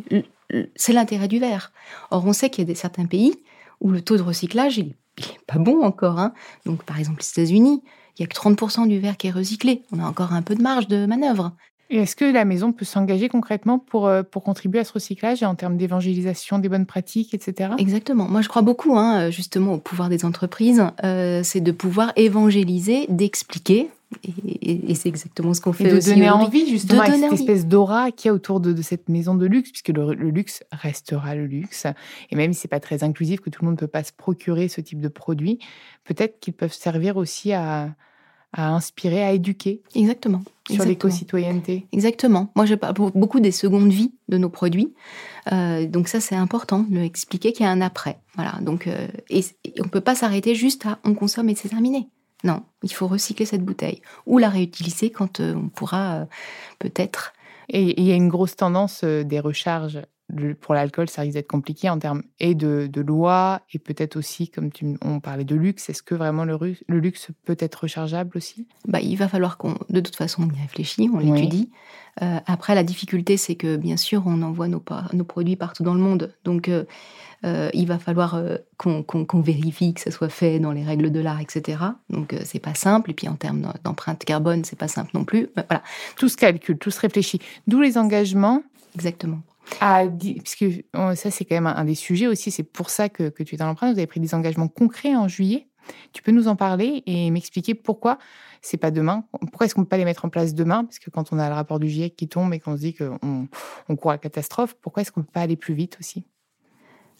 C'est 0.75 0.93
l'intérêt 0.93 1.27
du 1.27 1.39
verre. 1.39 1.73
Or, 2.11 2.25
on 2.25 2.33
sait 2.33 2.49
qu'il 2.49 2.63
y 2.63 2.67
a 2.67 2.67
des, 2.67 2.75
certains 2.75 3.05
pays 3.05 3.35
où 3.81 3.91
le 3.91 4.01
taux 4.01 4.17
de 4.17 4.21
recyclage, 4.21 4.77
il 4.77 4.85
n'est 4.85 5.39
pas 5.47 5.59
bon 5.59 5.83
encore. 5.83 6.19
Hein. 6.19 6.33
Donc, 6.65 6.83
par 6.83 6.97
exemple, 6.99 7.21
les 7.21 7.29
États-Unis, 7.29 7.81
il 8.17 8.21
n'y 8.21 8.25
a 8.25 8.27
que 8.27 8.35
30% 8.35 8.87
du 8.87 8.99
verre 8.99 9.17
qui 9.17 9.27
est 9.27 9.31
recyclé. 9.31 9.83
On 9.91 9.99
a 9.99 10.05
encore 10.05 10.33
un 10.33 10.41
peu 10.41 10.55
de 10.55 10.61
marge 10.61 10.87
de 10.87 11.05
manœuvre. 11.05 11.53
Et 11.91 11.97
est-ce 11.97 12.15
que 12.15 12.25
la 12.25 12.45
maison 12.45 12.71
peut 12.71 12.85
s'engager 12.85 13.29
concrètement 13.29 13.79
pour, 13.79 14.07
euh, 14.07 14.21
pour 14.21 14.43
contribuer 14.43 14.79
à 14.79 14.83
ce 14.83 14.93
recyclage 14.93 15.41
en 15.41 15.55
termes 15.55 15.75
d'évangélisation 15.75 16.59
des 16.59 16.69
bonnes 16.69 16.85
pratiques, 16.85 17.33
etc. 17.33 17.71
Exactement. 17.79 18.27
Moi, 18.27 18.41
je 18.41 18.49
crois 18.49 18.61
beaucoup 18.61 18.95
hein, 18.95 19.31
justement 19.31 19.73
au 19.73 19.77
pouvoir 19.79 20.09
des 20.09 20.23
entreprises. 20.23 20.83
Euh, 21.03 21.41
c'est 21.43 21.61
de 21.61 21.71
pouvoir 21.71 22.13
évangéliser, 22.15 23.07
d'expliquer. 23.09 23.89
Et, 24.23 24.95
c'est 24.95 25.07
exactement 25.07 25.53
ce 25.53 25.61
qu'on 25.61 25.71
fait 25.71 25.85
et 25.85 25.93
de 25.93 26.03
donner 26.03 26.29
envie 26.29 26.67
justement 26.67 27.03
de 27.03 27.07
avec 27.09 27.19
cette 27.19 27.33
espèce 27.33 27.67
d'aura 27.67 28.11
qu'il 28.11 28.29
y 28.29 28.31
a 28.31 28.33
autour 28.33 28.59
de, 28.59 28.81
cette 28.81 29.07
maison 29.07 29.35
de 29.35 29.45
luxe, 29.45 29.69
puisque 29.71 29.89
le, 29.89 30.13
luxe 30.13 30.63
restera 30.71 31.35
le 31.35 31.45
luxe. 31.45 31.85
Et 32.31 32.35
même 32.35 32.53
si 32.53 32.61
c'est 32.61 32.67
pas 32.67 32.79
très 32.79 33.03
inclusif, 33.03 33.39
que 33.39 33.49
tout 33.49 33.61
le 33.61 33.67
monde 33.67 33.75
ne 33.75 33.79
peut 33.79 33.87
pas 33.87 34.03
se 34.03 34.11
procurer 34.11 34.67
ce 34.67 34.81
type 34.81 34.99
de 34.99 35.07
produit, 35.09 35.59
peut-être 36.05 36.39
qu'ils 36.39 36.53
peuvent 36.53 36.73
servir 36.73 37.17
aussi 37.17 37.53
à, 37.53 37.95
à 38.53 38.69
inspirer, 38.69 39.23
à 39.23 39.31
éduquer. 39.31 39.81
Exactement. 39.95 40.41
Sur 40.69 40.85
l'éco-citoyenneté. 40.85 41.87
Exactement. 41.91 42.51
Moi, 42.55 42.65
je 42.65 42.75
parle 42.75 42.93
beaucoup 42.93 43.39
des 43.39 43.51
secondes 43.51 43.91
vies 43.91 44.13
de 44.27 44.37
nos 44.37 44.49
produits. 44.49 44.93
Euh, 45.51 45.87
donc 45.87 46.07
ça, 46.07 46.19
c'est 46.19 46.35
important 46.35 46.85
de 46.87 46.99
expliquer 46.99 47.53
qu'il 47.53 47.65
y 47.65 47.69
a 47.69 47.71
un 47.71 47.81
après. 47.81 48.19
Voilà. 48.35 48.59
Donc, 48.61 48.87
euh, 48.87 49.07
et, 49.29 49.43
on 49.79 49.85
ne 49.85 49.89
peut 49.89 50.01
pas 50.01 50.15
s'arrêter 50.15 50.55
juste 50.55 50.85
à 50.85 50.99
on 51.03 51.13
consomme 51.13 51.49
et 51.49 51.55
c'est 51.55 51.69
terminé. 51.69 52.07
Non, 52.43 52.63
il 52.83 52.93
faut 52.93 53.07
recycler 53.07 53.45
cette 53.45 53.63
bouteille 53.63 54.01
ou 54.25 54.37
la 54.37 54.49
réutiliser 54.49 55.09
quand 55.11 55.39
euh, 55.39 55.55
on 55.55 55.69
pourra 55.69 56.27
peut-être. 56.79 57.33
Et 57.69 57.99
il 57.99 58.07
y 58.07 58.11
a 58.11 58.15
une 58.15 58.29
grosse 58.29 58.55
tendance 58.55 59.03
des 59.03 59.39
recharges 59.39 59.99
pour 60.61 60.73
l'alcool, 60.73 61.09
ça 61.09 61.21
risque 61.21 61.33
d'être 61.33 61.47
compliqué 61.47 61.89
en 61.89 61.97
termes 61.97 62.23
et 62.39 62.53
de, 62.53 62.87
de 62.91 63.01
loi 63.01 63.61
et 63.73 63.79
peut-être 63.79 64.15
aussi, 64.15 64.49
comme 64.49 64.71
tu, 64.71 64.97
on 65.01 65.19
parlait 65.19 65.43
de 65.43 65.55
luxe, 65.55 65.89
est-ce 65.89 66.03
que 66.03 66.15
vraiment 66.15 66.45
le, 66.45 66.57
le, 66.87 66.99
luxe 66.99 67.29
peut 67.45 67.57
être 67.59 67.83
rechargeable 67.83 68.37
aussi? 68.37 68.67
Bah, 68.87 68.99
Il 69.01 69.15
va 69.15 69.27
falloir 69.27 69.57
qu'on, 69.57 69.75
de 69.89 69.99
toute 69.99 70.15
façon, 70.15 70.43
on 70.43 70.55
y 70.55 70.61
réfléchit, 70.61 71.09
on 71.11 71.19
l'étudie. 71.19 71.71
Euh, 72.21 72.39
après, 72.45 72.75
la 72.75 72.83
difficulté, 72.83 73.37
c'est 73.37 73.55
que 73.55 73.75
bien 73.75 73.97
sûr, 73.97 74.23
on 74.25 74.41
envoie 74.41 74.67
nos, 74.67 74.83
nos 75.13 75.23
produits 75.23 75.55
partout 75.55 75.83
dans 75.83 75.93
le 75.93 76.01
monde. 76.01 76.33
Donc, 76.43 76.67
euh, 76.67 76.83
euh, 77.45 77.69
il 77.73 77.87
va 77.87 77.97
falloir 77.97 78.41
qu'on 78.77 79.41
vérifie 79.41 79.93
que 79.93 80.01
ça 80.01 80.11
soit 80.11 80.29
fait 80.29 80.59
dans 80.59 80.73
les 80.73 80.83
règles 80.83 81.11
de 81.11 81.19
l'art, 81.21 81.39
etc. 81.39 81.79
Donc, 82.09 82.35
c'est 82.43 82.59
pas 82.59 82.73
simple. 82.73 83.11
Et 83.11 83.13
puis, 83.13 83.27
en 83.29 83.35
termes 83.35 83.71
d'empreinte 83.83 84.25
carbone, 84.25 84.63
c'est 84.65 84.77
pas 84.77 84.89
simple 84.89 85.11
non 85.13 85.23
plus. 85.23 85.47
Voilà. 85.55 85.81
Tout 86.17 86.29
se 86.29 86.37
calcule, 86.37 86.77
tout 86.77 86.91
se 86.91 86.99
réfléchit. 86.99 87.39
D'où 87.67 87.81
les 87.81 87.97
engagements. 87.97 88.61
Exactement 88.95 89.39
à, 89.81 90.05
puisque 90.07 90.65
oh, 90.97 91.15
ça 91.15 91.31
c'est 91.31 91.45
quand 91.45 91.55
même 91.55 91.67
un, 91.67 91.85
des 91.85 91.95
sujets 91.95 92.27
aussi, 92.27 92.51
c'est 92.51 92.63
pour 92.63 92.89
ça 92.89 93.09
que, 93.09 93.29
tu 93.29 93.55
es 93.55 93.57
dans 93.57 93.65
l'empreinte, 93.65 93.93
vous 93.93 93.99
avez 93.99 94.07
pris 94.07 94.19
des 94.19 94.33
engagements 94.33 94.67
concrets 94.67 95.15
en 95.15 95.27
juillet. 95.27 95.67
Tu 96.13 96.21
peux 96.21 96.31
nous 96.31 96.47
en 96.47 96.55
parler 96.55 97.01
et 97.07 97.31
m'expliquer 97.31 97.73
pourquoi 97.73 98.19
c'est 98.61 98.77
pas 98.77 98.91
demain 98.91 99.25
Pourquoi 99.39 99.65
est-ce 99.65 99.73
qu'on 99.73 99.83
peut 99.83 99.89
pas 99.89 99.97
les 99.97 100.05
mettre 100.05 100.25
en 100.25 100.29
place 100.29 100.53
demain? 100.53 100.83
Parce 100.83 100.99
que 100.99 101.09
quand 101.09 101.31
on 101.31 101.39
a 101.39 101.47
le 101.47 101.55
rapport 101.55 101.79
du 101.79 101.89
GIEC 101.89 102.15
qui 102.15 102.27
tombe 102.27 102.53
et 102.53 102.59
qu'on 102.59 102.75
se 102.75 102.81
dit 102.81 102.93
qu'on 102.93 103.47
on 103.87 103.95
court 103.95 104.11
à 104.11 104.15
la 104.15 104.17
catastrophe, 104.19 104.75
pourquoi 104.81 105.01
est-ce 105.01 105.11
qu'on 105.11 105.21
peut 105.21 105.31
pas 105.31 105.41
aller 105.41 105.55
plus 105.55 105.73
vite 105.73 105.97
aussi? 105.99 106.25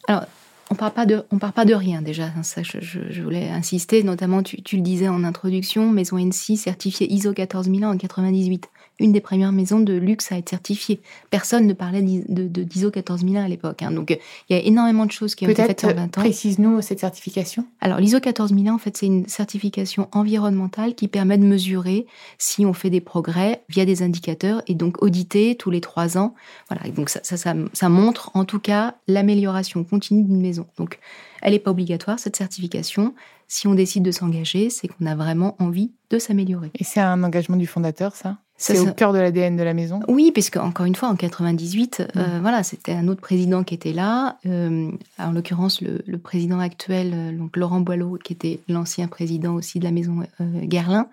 Alors, 0.06 0.24
on 0.70 0.76
part 0.76 0.92
pas 0.92 1.04
de, 1.04 1.24
part 1.40 1.52
pas 1.52 1.64
de 1.64 1.74
rien 1.74 2.00
déjà. 2.00 2.26
Hein, 2.26 2.44
ça, 2.44 2.62
je, 2.62 3.22
voulais 3.22 3.48
insister. 3.48 4.04
Notamment, 4.04 4.42
tu, 4.42 4.62
tu, 4.62 4.76
le 4.76 4.82
disais 4.82 5.08
en 5.08 5.24
introduction, 5.24 5.90
Maison 5.90 6.16
NC 6.16 6.56
certifiée 6.56 7.12
ISO 7.12 7.32
14001 7.32 7.90
en 7.90 7.96
98 7.96 8.68
une 9.00 9.12
des 9.12 9.20
premières 9.20 9.52
maisons 9.52 9.80
de 9.80 9.94
luxe 9.94 10.30
à 10.30 10.38
être 10.38 10.48
certifiée. 10.48 11.00
Personne 11.30 11.66
ne 11.66 11.72
parlait 11.72 12.02
de, 12.02 12.62
d'ISO 12.62 12.90
14001 12.90 13.44
à 13.44 13.48
l'époque. 13.48 13.82
Hein. 13.82 13.90
Donc, 13.90 14.10
il 14.48 14.56
y 14.56 14.58
a 14.58 14.62
énormément 14.62 15.06
de 15.06 15.12
choses 15.12 15.34
qui 15.34 15.46
ont 15.46 15.50
été 15.50 15.64
faites 15.64 15.84
en 15.84 15.94
20 15.94 16.18
ans. 16.18 16.20
Précise-nous 16.20 16.80
cette 16.82 17.00
certification. 17.00 17.66
Alors, 17.80 17.98
l'ISO 17.98 18.20
14001, 18.20 18.74
en 18.74 18.78
fait, 18.78 18.96
c'est 18.96 19.06
une 19.06 19.26
certification 19.26 20.08
environnementale 20.12 20.94
qui 20.94 21.08
permet 21.08 21.38
de 21.38 21.44
mesurer 21.44 22.06
si 22.38 22.64
on 22.64 22.72
fait 22.72 22.90
des 22.90 23.00
progrès 23.00 23.62
via 23.68 23.84
des 23.84 24.02
indicateurs 24.02 24.62
et 24.66 24.74
donc 24.74 25.02
auditer 25.02 25.56
tous 25.56 25.70
les 25.70 25.80
trois 25.80 26.18
ans. 26.18 26.34
Voilà. 26.68 26.88
donc, 26.90 27.08
ça, 27.08 27.20
ça, 27.22 27.36
ça, 27.36 27.54
ça 27.72 27.88
montre 27.88 28.30
en 28.34 28.44
tout 28.44 28.60
cas 28.60 28.94
l'amélioration 29.08 29.82
continue 29.84 30.22
d'une 30.22 30.40
maison. 30.40 30.66
Donc, 30.76 30.98
elle 31.42 31.52
n'est 31.52 31.58
pas 31.58 31.70
obligatoire, 31.70 32.18
cette 32.18 32.36
certification. 32.36 33.14
Si 33.48 33.66
on 33.66 33.74
décide 33.74 34.02
de 34.02 34.12
s'engager, 34.12 34.70
c'est 34.70 34.88
qu'on 34.88 35.06
a 35.06 35.14
vraiment 35.14 35.56
envie 35.58 35.92
de 36.10 36.18
s'améliorer. 36.18 36.70
Et 36.74 36.84
c'est 36.84 37.00
un 37.00 37.22
engagement 37.22 37.56
du 37.56 37.66
fondateur, 37.66 38.14
ça? 38.14 38.38
C'est 38.60 38.78
au 38.78 38.92
cœur 38.92 39.14
de 39.14 39.18
l'ADN 39.18 39.56
de 39.56 39.62
la 39.62 39.72
maison. 39.72 40.00
Oui, 40.06 40.32
puisque 40.32 40.58
encore 40.58 40.84
une 40.84 40.94
fois, 40.94 41.08
en 41.08 41.16
98, 41.16 42.02
euh, 42.14 42.38
mm. 42.38 42.42
voilà, 42.42 42.62
c'était 42.62 42.92
un 42.92 43.08
autre 43.08 43.22
président 43.22 43.64
qui 43.64 43.74
était 43.74 43.94
là. 43.94 44.38
Euh, 44.44 44.90
en 45.18 45.32
l'occurrence, 45.32 45.80
le, 45.80 46.18
président 46.18 46.60
actuel, 46.60 47.12
euh, 47.14 47.32
donc 47.32 47.56
Laurent 47.56 47.80
Boileau, 47.80 48.18
qui 48.22 48.34
était 48.34 48.60
l'ancien 48.68 49.08
président 49.08 49.54
aussi 49.54 49.78
de 49.78 49.84
la 49.84 49.90
maison 49.90 50.20
Guerlain, 50.40 51.08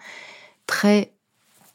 très 0.68 1.14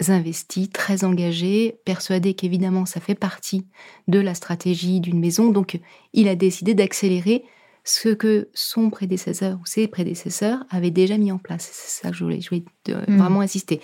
investi, 0.08 0.68
très 0.68 1.04
engagé, 1.04 1.78
persuadé 1.84 2.34
qu'évidemment 2.34 2.86
ça 2.86 3.00
fait 3.00 3.14
partie 3.14 3.64
de 4.08 4.18
la 4.18 4.34
stratégie 4.34 5.00
d'une 5.00 5.20
maison. 5.20 5.50
Donc, 5.50 5.80
il 6.12 6.28
a 6.28 6.34
décidé 6.34 6.74
d'accélérer 6.74 7.44
ce 7.84 8.10
que 8.10 8.48
son 8.52 8.90
prédécesseur 8.90 9.58
ou 9.60 9.66
ses 9.66 9.88
prédécesseurs 9.88 10.64
avaient 10.70 10.90
déjà 10.90 11.16
mis 11.18 11.32
en 11.32 11.38
place. 11.38 11.68
C'est 11.72 12.02
ça 12.02 12.10
que 12.10 12.16
je 12.16 12.24
voulais, 12.24 12.40
je 12.40 12.48
voulais 12.50 12.64
mm. 12.88 13.16
vraiment 13.16 13.40
insister. 13.40 13.80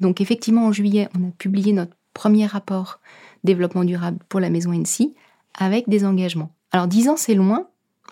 Donc 0.00 0.20
effectivement, 0.20 0.66
en 0.66 0.72
juillet, 0.72 1.08
on 1.18 1.28
a 1.28 1.30
publié 1.38 1.72
notre 1.72 1.92
premier 2.14 2.46
rapport 2.46 3.00
développement 3.44 3.84
durable 3.84 4.18
pour 4.28 4.40
la 4.40 4.50
maison 4.50 4.72
NC 4.72 5.14
avec 5.54 5.88
des 5.88 6.04
engagements. 6.04 6.50
Alors 6.72 6.86
10 6.86 7.08
ans, 7.08 7.16
c'est 7.16 7.34
loin, 7.34 7.68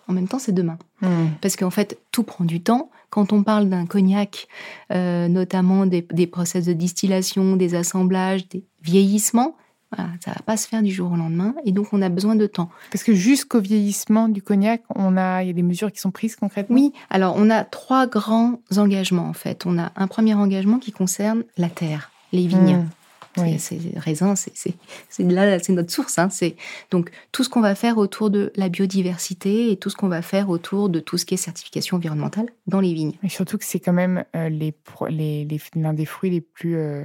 en 0.09 0.13
même 0.13 0.29
temps, 0.29 0.39
c'est 0.39 0.53
demain. 0.53 0.79
Hmm. 1.01 1.29
Parce 1.41 1.57
qu'en 1.57 1.71
fait, 1.71 1.99
tout 2.13 2.23
prend 2.23 2.45
du 2.45 2.63
temps. 2.63 2.91
Quand 3.11 3.33
on 3.33 3.43
parle 3.43 3.69
d'un 3.69 3.87
cognac, 3.87 4.49
euh, 4.93 5.29
notamment 5.29 5.87
des, 5.87 6.03
process 6.27 6.67
de 6.67 6.73
distillation, 6.73 7.57
des 7.57 7.75
assemblages, 7.75 8.49
des 8.49 8.65
vieillissements, 8.83 9.57
ça 9.97 10.09
ça 10.25 10.31
va 10.33 10.43
pas 10.45 10.57
se 10.57 10.67
faire 10.67 10.83
du 10.83 10.91
jour 10.91 11.13
au 11.13 11.17
lendemain. 11.17 11.55
Et 11.65 11.73
donc, 11.73 11.93
on 11.93 12.03
a 12.03 12.09
besoin 12.09 12.35
de 12.35 12.47
temps. 12.47 12.71
Parce 12.91 13.05
que 13.05 13.15
jusqu'au 13.15 13.61
vieillissement 13.61 14.29
du 14.29 14.43
cognac, 14.43 14.83
on 14.95 15.17
a, 15.17 15.43
il 15.43 15.49
y 15.49 15.51
a 15.51 15.53
des 15.53 15.63
mesures 15.63 15.93
qui 15.93 16.01
sont 16.01 16.11
prises 16.11 16.37
concrètement? 16.37 16.77
Oui. 16.77 16.93
Alors, 17.11 17.35
on 17.37 17.51
a 17.51 17.65
trois 17.65 18.07
grands 18.07 18.59
engagements, 18.77 19.29
en 19.29 19.33
fait. 19.33 19.67
On 19.67 19.79
a 19.79 19.93
un 19.97 20.07
premier 20.07 20.35
engagement 20.35 20.79
qui 20.79 20.93
concerne 20.93 21.45
la 21.57 21.69
terre, 21.69 22.11
les 22.33 22.47
vignes. 22.47 22.79
Mmh. 22.79 22.89
Oui. 23.37 23.59
C'est 23.59 23.81
raisin, 23.97 24.37
c'est 24.37 24.75
là, 25.19 25.59
c'est 25.59 25.73
notre 25.73 25.91
source. 25.91 26.19
Hein. 26.19 26.29
C'est 26.31 26.55
donc 26.93 27.11
tout 27.33 27.43
ce 27.43 27.49
qu'on 27.49 27.61
va 27.61 27.75
faire 27.75 27.99
autour 27.99 28.31
de 28.31 28.53
la 28.55 28.69
biodiversité 28.69 29.73
et 29.73 29.77
tout 29.77 29.91
ce 29.91 29.97
qu'on 29.97 30.09
va 30.09 30.23
faire 30.23 30.51
autour 30.51 30.89
de 30.89 31.01
tout 31.01 31.19
ce 31.19 31.25
qui 31.25 31.35
est 31.35 31.39
certification 31.39 31.97
environnementale 31.97 32.47
dans 32.69 32.79
les 32.79 32.95
vignes. 32.95 33.15
Et 33.25 33.29
surtout 33.29 33.59
que 33.59 33.65
c'est 33.65 33.81
quand 33.81 33.93
même 33.93 34.25
euh, 34.37 34.49
les, 34.49 34.73
les, 35.11 35.61
l'un 35.75 35.95
des 35.95 36.05
fruits 36.05 36.31
les 36.31 36.41
plus 36.41 36.77
euh, 36.77 37.05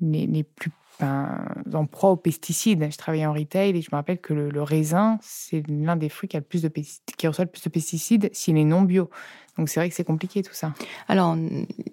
les, 0.00 0.26
les, 0.26 0.42
plus 0.42 0.72
en 1.00 1.86
proie 1.86 2.10
aux 2.10 2.16
pesticides. 2.16 2.88
Je 2.90 2.96
travaillais 2.96 3.26
en 3.26 3.32
retail 3.32 3.76
et 3.76 3.82
je 3.82 3.88
me 3.92 3.96
rappelle 3.96 4.20
que 4.20 4.34
le, 4.34 4.62
raisin, 4.62 5.18
c'est 5.22 5.62
l'un 5.68 5.96
des 5.96 6.08
fruits 6.08 6.28
qui, 6.28 6.36
a 6.36 6.40
le 6.40 6.44
plus 6.44 6.62
de 6.62 6.68
qui 6.68 7.26
reçoit 7.26 7.44
le 7.44 7.50
plus 7.50 7.62
de 7.62 7.70
pesticides 7.70 8.30
s'il 8.32 8.56
est 8.56 8.64
non 8.64 8.82
bio. 8.82 9.10
Donc 9.58 9.68
c'est 9.68 9.80
vrai 9.80 9.88
que 9.88 9.94
c'est 9.94 10.04
compliqué 10.04 10.42
tout 10.42 10.54
ça. 10.54 10.72
Alors 11.08 11.36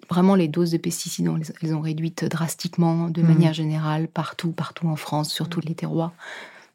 vraiment 0.08 0.34
les 0.34 0.48
doses 0.48 0.70
de 0.70 0.78
pesticides, 0.78 1.28
elles 1.62 1.74
ont 1.74 1.80
réduites 1.80 2.24
drastiquement 2.24 3.08
de 3.08 3.22
mmh. 3.22 3.26
manière 3.26 3.52
générale 3.52 4.08
partout, 4.08 4.52
partout 4.52 4.86
en 4.88 4.96
France, 4.96 5.30
sur 5.30 5.48
tous 5.48 5.60
les 5.60 5.74
terroirs. 5.74 6.12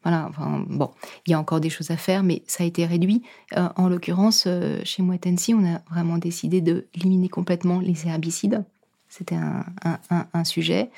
Voilà, 0.06 0.26
enfin, 0.28 0.64
bon, 0.68 0.92
il 1.26 1.32
y 1.32 1.34
a 1.34 1.40
encore 1.40 1.58
des 1.58 1.68
choses 1.68 1.90
à 1.90 1.96
faire, 1.96 2.22
mais 2.22 2.44
ça 2.46 2.62
a 2.62 2.66
été 2.68 2.86
réduit. 2.86 3.24
Euh, 3.56 3.68
en 3.74 3.88
l'occurrence, 3.88 4.44
euh, 4.46 4.78
chez 4.84 5.02
Moitensi, 5.02 5.52
on 5.52 5.66
a 5.66 5.80
vraiment 5.90 6.16
décidé 6.16 6.60
d'éliminer 6.60 7.28
complètement 7.28 7.80
les 7.80 8.06
herbicides. 8.06 8.62
C'était 9.16 9.36
un, 9.36 10.44
sujet. 10.44 10.90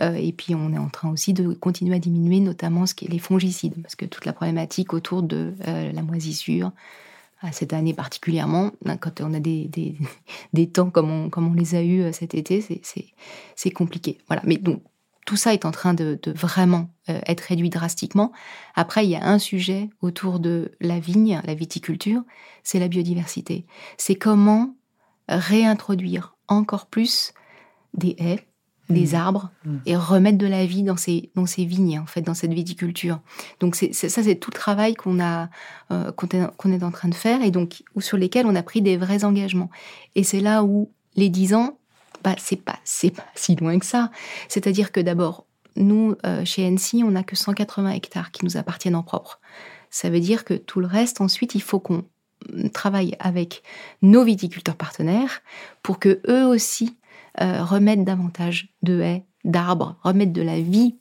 Euh, 0.00 0.14
et 0.14 0.32
puis, 0.32 0.54
on 0.54 0.72
est 0.72 0.78
en 0.78 0.88
train 0.88 1.10
aussi 1.10 1.32
de 1.32 1.52
continuer 1.52 1.96
à 1.96 1.98
diminuer 1.98 2.38
notamment 2.38 2.86
ce 2.86 2.94
qui 2.94 3.06
est 3.06 3.08
les 3.08 3.18
fongicides, 3.18 3.82
parce 3.82 3.96
que 3.96 4.04
toute 4.04 4.24
la 4.24 4.32
problématique 4.32 4.92
autour 4.92 5.24
de 5.24 5.52
euh, 5.66 5.90
la 5.90 6.02
moisissure, 6.02 6.70
à 7.40 7.50
cette 7.50 7.72
année 7.72 7.92
particulièrement, 7.92 8.70
ben, 8.84 8.96
quand 8.96 9.20
on 9.20 9.34
a 9.34 9.40
des, 9.40 9.68
des, 10.52 10.66
temps 10.72 10.90
comme 10.90 11.10
on, 11.10 11.28
comme 11.28 11.48
on 11.48 11.54
les 11.54 11.74
a 11.74 11.82
eus 11.82 12.02
euh, 12.02 12.12
cet 12.12 12.34
été, 12.34 12.64
c'est 13.56 13.70
compliqué. 13.72 14.18
Voilà. 14.28 14.42
Mais 14.46 14.58
donc, 14.58 14.80
tout 15.24 15.36
ça 15.36 15.52
est 15.52 15.64
en 15.64 15.72
train 15.72 15.92
de, 15.92 16.20
vraiment 16.36 16.88
être 17.08 17.40
réduit 17.40 17.68
drastiquement. 17.68 18.30
Après, 18.76 19.04
il 19.04 19.10
y 19.10 19.16
a 19.16 19.26
un 19.26 19.40
sujet 19.40 19.90
autour 20.00 20.38
de 20.38 20.70
la 20.80 21.00
vigne, 21.00 21.40
la 21.44 21.54
viticulture, 21.54 22.22
c'est 22.62 22.78
la 22.78 22.86
biodiversité. 22.86 23.66
C'est 23.98 24.14
comment 24.14 24.76
réintroduire 25.28 26.36
encore 26.46 26.86
plus 26.86 27.32
des 27.96 28.16
haies, 28.18 28.46
des 28.88 29.12
mmh. 29.12 29.14
arbres 29.14 29.50
mmh. 29.64 29.76
et 29.86 29.96
remettre 29.96 30.38
de 30.38 30.46
la 30.46 30.64
vie 30.64 30.82
dans 30.82 30.96
ces 30.96 31.30
dans 31.34 31.46
ces 31.46 31.64
vignes 31.64 31.98
en 31.98 32.06
fait 32.06 32.22
dans 32.22 32.34
cette 32.34 32.52
viticulture. 32.52 33.20
Donc 33.60 33.74
c'est 33.74 33.92
ça 33.92 34.22
c'est 34.22 34.36
tout 34.36 34.50
le 34.52 34.58
travail 34.58 34.94
qu'on 34.94 35.20
a 35.20 35.48
euh, 35.90 36.12
qu'on 36.12 36.28
est, 36.72 36.82
en 36.82 36.90
train 36.90 37.08
de 37.08 37.14
faire 37.14 37.42
et 37.42 37.50
donc 37.50 37.82
ou 37.94 38.00
sur 38.00 38.16
lesquels 38.16 38.46
on 38.46 38.54
a 38.54 38.62
pris 38.62 38.82
des 38.82 38.96
vrais 38.96 39.24
engagements. 39.24 39.70
Et 40.14 40.22
c'est 40.22 40.40
là 40.40 40.62
où 40.62 40.90
les 41.16 41.28
dix 41.28 41.54
ans 41.54 41.78
bah 42.22 42.34
c'est 42.38 42.62
pas 42.62 42.78
c'est 42.84 43.10
pas 43.10 43.26
si 43.34 43.56
loin 43.56 43.78
que 43.78 43.86
ça. 43.86 44.10
C'est-à-dire 44.48 44.92
que 44.92 45.00
d'abord 45.00 45.46
nous 45.74 46.14
euh, 46.24 46.44
chez 46.44 46.68
NC 46.70 47.02
on 47.02 47.10
n'a 47.10 47.24
que 47.24 47.36
180 47.36 47.90
hectares 47.90 48.30
qui 48.30 48.44
nous 48.44 48.56
appartiennent 48.56 48.96
en 48.96 49.02
propre. 49.02 49.40
Ça 49.90 50.10
veut 50.10 50.20
dire 50.20 50.44
que 50.44 50.54
tout 50.54 50.80
le 50.80 50.86
reste 50.86 51.20
ensuite 51.20 51.54
il 51.54 51.62
faut 51.62 51.80
qu'on 51.80 52.04
travaille 52.72 53.16
avec 53.18 53.62
nos 54.02 54.22
viticulteurs 54.22 54.76
partenaires 54.76 55.42
pour 55.82 55.98
que 55.98 56.20
eux 56.28 56.44
aussi 56.44 56.96
euh, 57.40 57.62
remettre 57.62 58.04
davantage 58.04 58.68
de 58.82 59.00
haies, 59.00 59.24
d'arbres, 59.44 59.96
remettre 60.02 60.32
de 60.32 60.42
la 60.42 60.60
vie, 60.60 60.96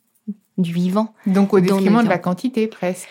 du 0.57 0.71
vivant. 0.71 1.13
Donc 1.27 1.53
au 1.53 1.59
détriment 1.59 2.03
de 2.03 2.09
la 2.09 2.17
quantité 2.17 2.67
presque. 2.67 3.09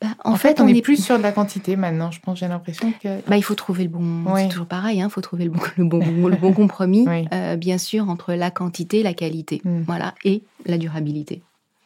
Bah, 0.00 0.08
en, 0.24 0.36
fait, 0.36 0.60
on, 0.60 0.68
est 0.68 0.80
plus 0.80 1.02
sur 1.02 1.18
de 1.18 1.22
la 1.24 1.32
quantité 1.32 1.74
maintenant. 1.74 2.12
Je 2.12 2.20
pense, 2.20 2.38
j'ai 2.38 2.46
l'impression 2.46 2.92
que. 3.02 3.20
Bah, 3.26 3.36
il 3.36 3.42
faut 3.42 3.56
trouver 3.56 3.82
le 3.82 3.88
bon. 3.88 4.24
C'est 4.36 4.48
toujours 4.48 4.66
pareil. 4.66 4.98
Il 4.98 5.00
hein, 5.00 5.08
faut 5.08 5.20
trouver 5.20 5.44
le 5.44 5.50
bon, 5.50 5.60
le 5.76 5.84
bon, 5.84 6.28
le 6.28 6.36
bon 6.36 6.52
compromis, 6.52 7.06
euh, 7.32 7.56
bien 7.56 7.78
sûr, 7.78 8.08
entre 8.08 8.34
la 8.34 8.50
quantité, 8.52 9.02
la 9.02 9.14
qualité, 9.14 9.60
mm. 9.64 9.82
voilà, 9.82 10.14
et 10.24 10.42
la 10.66 10.78
durabilité. 10.78 11.42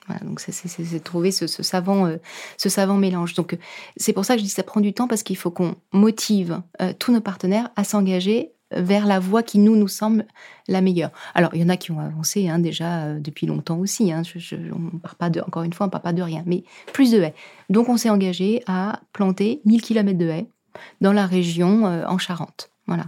Voilà, 0.09 0.21
donc 0.25 0.41
c'est 0.41 1.02
trouver 1.02 1.31
ce, 1.31 1.47
savant, 1.47 2.07
euh, 2.07 2.17
ce 2.59 2.69
savant 2.69 2.97
mélange. 2.97 3.35
Donc 3.35 3.57
c'est 3.97 4.12
pour 4.12 4.25
ça 4.25 4.35
que 4.35 4.41
je 4.41 4.45
dis 4.45 4.50
que 4.50 4.57
ça 4.57 4.64
prend 4.64 4.81
du 4.81 4.93
temps 4.93 5.09
parce 5.09 5.23
qu'il 5.23 5.37
faut 5.37 5.50
qu'on 5.50 5.76
motive 5.93 6.61
tous 6.99 7.12
nos 7.12 7.21
partenaires 7.21 7.71
à 7.76 7.85
s'engager 7.85 8.50
vers 8.76 9.07
la 9.07 9.19
voie 9.19 9.43
qui 9.43 9.59
nous 9.59 9.76
nous 9.76 9.88
semble 9.88 10.26
la 10.69 10.81
meilleure. 10.81 11.11
Alors 11.35 11.55
il 11.55 11.61
y 11.61 11.64
en 11.64 11.69
a 11.69 11.76
qui 11.76 11.91
ont 11.91 12.00
avancé 12.00 12.49
hein, 12.49 12.59
déjà 12.59 13.05
euh, 13.05 13.21
depuis 13.21 13.47
longtemps 13.47 13.79
aussi. 13.79 14.12
Hein, 14.12 14.23
on 14.73 14.99
part 14.99 15.17
pas 15.17 15.31
de, 15.31 15.41
encore 15.41 15.62
une 15.62 15.73
fois, 15.73 15.87
on 15.87 15.91
part 15.91 16.02
pas 16.02 16.12
de 16.12 16.23
rien, 16.23 16.43
mais 16.47 16.64
plus 16.93 17.11
de 17.12 17.21
haies. 17.21 17.35
Donc 17.71 17.88
on 17.88 17.97
s'est 17.97 18.11
engagé 18.11 18.62
à 18.67 19.00
planter 19.12 19.61
1000 19.64 19.83
km 19.83 20.19
de 20.19 20.26
haies 20.26 20.47
dans 21.00 21.12
la 21.12 21.26
région 21.26 21.87
euh, 21.87 22.05
en 22.07 22.19
Charente. 22.19 22.71
Voilà. 22.87 23.05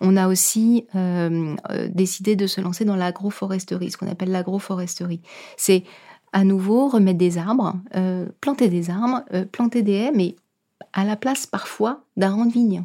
On 0.00 0.16
a 0.16 0.28
aussi 0.28 0.86
euh, 0.94 1.56
décidé 1.88 2.36
de 2.36 2.46
se 2.46 2.60
lancer 2.60 2.84
dans 2.84 2.96
l'agroforesterie, 2.96 3.90
ce 3.90 3.96
qu'on 3.96 4.10
appelle 4.10 4.30
l'agroforesterie. 4.30 5.22
C'est 5.56 5.84
à 6.32 6.44
nouveau 6.44 6.88
remettre 6.88 7.18
des 7.18 7.38
arbres, 7.38 7.74
planter 8.40 8.68
des 8.68 8.90
arbres, 8.90 9.22
planter 9.52 9.82
des 9.82 9.92
haies, 9.92 10.12
mais 10.12 10.34
à 10.92 11.04
la 11.04 11.16
place 11.16 11.46
parfois 11.46 12.04
d'un 12.16 12.34
rang 12.34 12.46
de 12.46 12.52
vigne. 12.52 12.84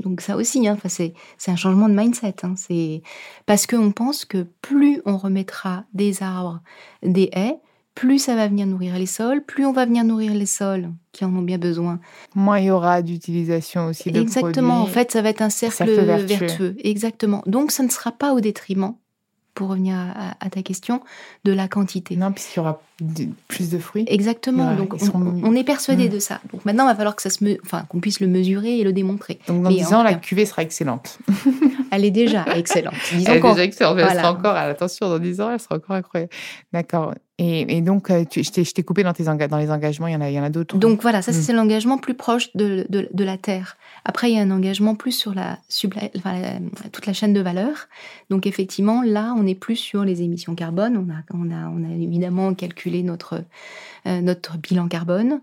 Donc 0.00 0.20
ça 0.20 0.36
aussi, 0.36 0.66
hein, 0.68 0.76
c'est 0.86 1.14
un 1.48 1.56
changement 1.56 1.88
de 1.88 1.94
mindset. 1.94 2.34
Hein, 2.42 2.54
c'est 2.56 3.02
parce 3.46 3.66
qu'on 3.66 3.92
pense 3.92 4.24
que 4.24 4.46
plus 4.60 5.00
on 5.06 5.16
remettra 5.16 5.84
des 5.94 6.22
arbres, 6.22 6.60
des 7.02 7.30
haies, 7.32 7.58
plus 7.94 8.18
ça 8.18 8.36
va 8.36 8.46
venir 8.46 8.66
nourrir 8.66 8.98
les 8.98 9.06
sols, 9.06 9.42
plus 9.42 9.64
on 9.64 9.72
va 9.72 9.86
venir 9.86 10.04
nourrir 10.04 10.34
les 10.34 10.46
sols 10.46 10.90
qui 11.12 11.24
en 11.24 11.34
ont 11.34 11.42
bien 11.42 11.58
besoin. 11.58 11.98
Moins 12.34 12.60
il 12.60 12.66
y 12.66 12.70
aura 12.70 13.00
d'utilisation 13.00 13.86
aussi 13.86 14.12
de 14.12 14.20
Exactement. 14.20 14.82
En 14.82 14.86
fait, 14.86 15.10
ça 15.10 15.22
va 15.22 15.30
être 15.30 15.40
un 15.40 15.48
cercle, 15.48 15.90
vertueux. 15.90 16.76
Exactement. 16.80 17.42
Donc, 17.46 17.70
ça 17.72 17.82
ne 17.82 17.88
sera 17.88 18.12
pas 18.12 18.34
au 18.34 18.40
détriment 18.40 18.94
pour 19.56 19.70
revenir 19.70 19.96
à, 20.38 20.50
ta 20.50 20.62
question, 20.62 21.00
de 21.44 21.52
la 21.52 21.66
quantité. 21.66 22.14
Non, 22.14 22.30
puisqu'il 22.30 22.58
y 22.58 22.60
aura 22.60 22.80
plus 23.48 23.70
de 23.70 23.78
fruits. 23.78 24.04
Exactement. 24.06 24.74
donc, 24.74 24.94
on, 25.14 25.54
est 25.56 25.64
persuadé 25.64 26.08
mm. 26.08 26.12
de 26.12 26.18
ça. 26.18 26.40
Donc 26.52 26.64
maintenant, 26.66 26.84
il 26.84 26.88
va 26.88 26.94
falloir 26.94 27.16
que 27.16 27.22
ça 27.22 27.30
se, 27.30 27.42
enfin, 27.64 27.84
qu'on 27.88 27.98
puisse 27.98 28.20
le 28.20 28.26
mesurer 28.26 28.78
et 28.78 28.84
le 28.84 28.92
démontrer. 28.92 29.40
Donc 29.48 29.62
dans 29.62 29.70
10 29.70 29.94
ans, 29.94 30.02
la 30.02 30.14
cuvée 30.14 30.44
sera 30.44 30.62
excellente. 30.62 31.18
elle 31.90 32.04
est 32.04 32.10
déjà 32.10 32.44
excellente. 32.54 32.94
Disons 33.12 33.32
elle 33.32 33.38
est 33.38 33.42
déjà 33.42 33.64
excellente. 33.64 33.98
Elle 33.98 34.16
sera 34.16 34.32
encore, 34.32 34.56
attention, 34.56 35.08
dans 35.08 35.18
10 35.18 35.40
ans, 35.40 35.50
elle 35.50 35.60
sera 35.60 35.76
encore 35.76 35.96
incroyable. 35.96 36.32
D'accord. 36.72 37.14
Et, 37.38 37.82
donc, 37.82 38.10
euh, 38.10 38.24
tu, 38.24 38.42
je 38.42 38.50
t'ai 38.50 38.82
coupé 38.82 39.02
dans, 39.02 39.12
tes 39.12 39.24
dans 39.24 39.58
les 39.58 39.70
engagements, 39.70 40.06
il 40.06 40.14
y 40.14 40.16
en 40.16 40.22
a, 40.22 40.30
il 40.30 40.34
y 40.34 40.40
en 40.40 40.42
a 40.42 40.48
d'autres. 40.48 40.78
Donc 40.78 41.02
voilà, 41.02 41.20
ça, 41.20 41.34
c'est 41.34 41.52
l'engagement 41.52 41.98
plus 41.98 42.14
proche 42.14 42.48
de, 42.56 42.86
de, 42.88 43.10
de, 43.12 43.24
la 43.24 43.36
terre. 43.36 43.76
Après, 44.06 44.30
il 44.30 44.36
y 44.36 44.38
a 44.38 44.42
un 44.42 44.50
engagement 44.50 44.94
plus 44.94 45.12
sur 45.12 45.34
la, 45.34 45.58
enfin, 46.16 46.40
toute 46.92 47.04
la 47.04 47.12
chaîne 47.12 47.34
de 47.34 47.40
valeur. 47.40 47.88
Donc 48.30 48.46
effectivement, 48.46 49.02
là, 49.02 49.34
on 49.36 49.42
n'est 49.42 49.54
plus 49.54 49.76
sur 49.76 50.02
les 50.02 50.22
émissions 50.22 50.54
carbone. 50.54 50.96
On 50.96 51.12
a, 51.12 51.18
on 51.34 51.50
a, 51.50 51.68
on 51.68 51.84
a 51.84 51.94
évidemment 51.94 52.54
calculé 52.54 53.02
notre, 53.02 53.44
euh, 54.06 54.22
notre 54.22 54.56
bilan 54.56 54.88
carbone. 54.88 55.42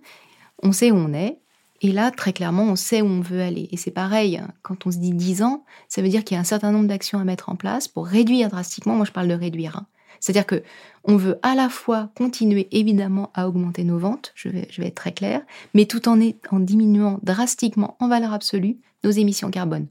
On 0.63 0.71
sait 0.71 0.89
où 0.89 0.95
on 0.95 1.13
est. 1.13 1.37
Et 1.81 1.91
là, 1.91 2.09
très 2.09 2.33
clairement, 2.33 2.63
on 2.63 2.75
sait 2.75 3.03
où 3.03 3.07
on 3.07 3.21
veut 3.21 3.41
aller. 3.41 3.69
Et 3.71 3.77
c'est 3.77 3.91
pareil, 3.91 4.41
quand 4.63 4.87
on 4.87 4.91
se 4.91 4.97
dit 4.97 5.11
10 5.11 5.43
ans, 5.43 5.63
ça 5.89 6.01
veut 6.01 6.09
dire 6.09 6.23
qu'il 6.23 6.33
y 6.33 6.37
a 6.39 6.41
un 6.41 6.45
certain 6.45 6.71
nombre 6.71 6.87
d'actions 6.87 7.19
à 7.19 7.23
mettre 7.23 7.49
en 7.49 7.55
place 7.55 7.87
pour 7.87 8.07
réduire 8.07 8.49
drastiquement. 8.49 8.95
Moi, 8.95 9.05
je 9.05 9.11
parle 9.11 9.27
de 9.27 9.35
réduire. 9.35 9.77
Hein. 9.77 9.85
C'est-à-dire 10.23 10.45
que 10.45 10.63
on 11.03 11.17
veut 11.17 11.37
à 11.41 11.53
la 11.53 11.67
fois 11.67 12.09
continuer 12.15 12.69
évidemment 12.71 13.29
à 13.33 13.45
augmenter 13.45 13.83
nos 13.83 13.97
ventes, 13.97 14.31
je 14.35 14.47
vais, 14.47 14.69
je 14.71 14.81
vais 14.81 14.87
être 14.87 14.95
très 14.95 15.11
clair, 15.11 15.41
mais 15.73 15.85
tout 15.85 16.07
en, 16.07 16.17
en 16.49 16.59
diminuant 16.61 17.19
drastiquement 17.23 17.97
en 17.99 18.07
valeur 18.07 18.31
absolue 18.31 18.77
nos 19.03 19.11
émissions 19.11 19.51
carbone. 19.51 19.87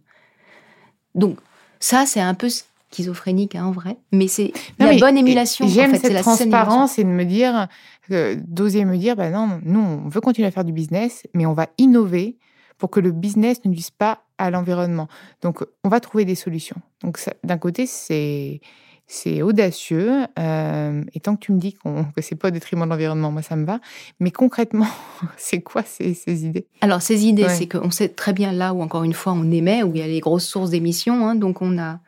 Donc 1.15 1.37
ça, 1.81 2.07
c'est 2.07 2.23
un 2.23 2.33
peu 2.33 2.49
schizophrénique 2.91 3.57
hein, 3.57 3.67
en 3.67 3.73
vrai, 3.73 3.99
mais 4.11 4.27
c'est 4.27 4.55
la 4.79 4.97
bonne 4.97 5.19
émulation. 5.19 5.69
J'aime 5.69 5.95
cette 5.97 6.23
transparence 6.23 6.99
et 6.99 7.05
de 7.05 7.11
me 7.11 7.27
dire, 7.27 7.69
euh, 8.11 8.35
d'oser 8.43 8.87
me 8.87 8.97
dire, 8.97 9.17
bah 9.17 9.29
non, 9.29 9.61
nous, 9.63 9.81
on 9.81 10.09
veut 10.09 10.23
continuer 10.23 10.49
à 10.49 10.51
faire 10.51 10.65
du 10.65 10.73
business, 10.73 11.27
mais 11.35 11.45
on 11.45 11.53
va 11.53 11.69
innover 11.77 12.39
pour 12.79 12.89
que 12.89 13.01
le 13.01 13.13
business 13.13 13.67
ne 13.67 13.71
nuise 13.71 13.91
pas 13.91 14.25
à 14.39 14.51
l'environnement. 14.51 15.09
Donc, 15.43 15.63
on 15.85 15.91
va 15.91 16.01
trouver 16.01 16.25
des 16.25 16.37
solutions. 16.37 16.81
Donc, 17.03 17.19
d'un 17.45 17.59
côté, 17.59 17.85
c'est 17.85 18.63
c'est 19.07 19.43
audacieux. 19.43 20.27
Euh, 20.39 21.03
et 21.15 21.21
tant 21.21 21.37
que 21.37 21.41
tu 21.41 21.53
me 21.53 21.59
dis 21.59 21.75
qu'on, 21.75 22.05
que 22.05 22.23
c'est 22.23 22.35
pas 22.35 22.49
au 22.49 22.51
détriment 22.51 22.85
de 22.85 22.91
l'environnement, 22.91 23.31
moi 23.31 23.43
ça 23.43 23.57
me 23.57 23.65
va. 23.65 23.81
Mais 24.21 24.31
concrètement, 24.31 24.89
c'est 25.37 25.61
quoi 25.61 25.83
ces, 25.83 26.17
idées? 26.45 26.67
Alors 26.81 27.03
ces 27.03 27.27
idées, 27.27 27.49
c'est 27.49 27.69
qu'on 27.69 27.91
sait 27.91 28.09
très 28.09 28.33
bien 28.33 28.53
là 28.53 28.75
où 28.75 28.83
encore 28.83 29.05
une 29.05 29.13
fois 29.13 29.33
on 29.33 29.51
émet, 29.51 29.83
où 29.83 29.93
il 29.95 30.01
y 30.01 30.03
a 30.03 30.07
les 30.07 30.21
grosses 30.21 30.47
sources 30.47 30.71
d'émissions. 30.71 31.27
Hein. 31.27 31.35
donc 31.35 31.63
on 31.63 31.79
a 31.79 32.01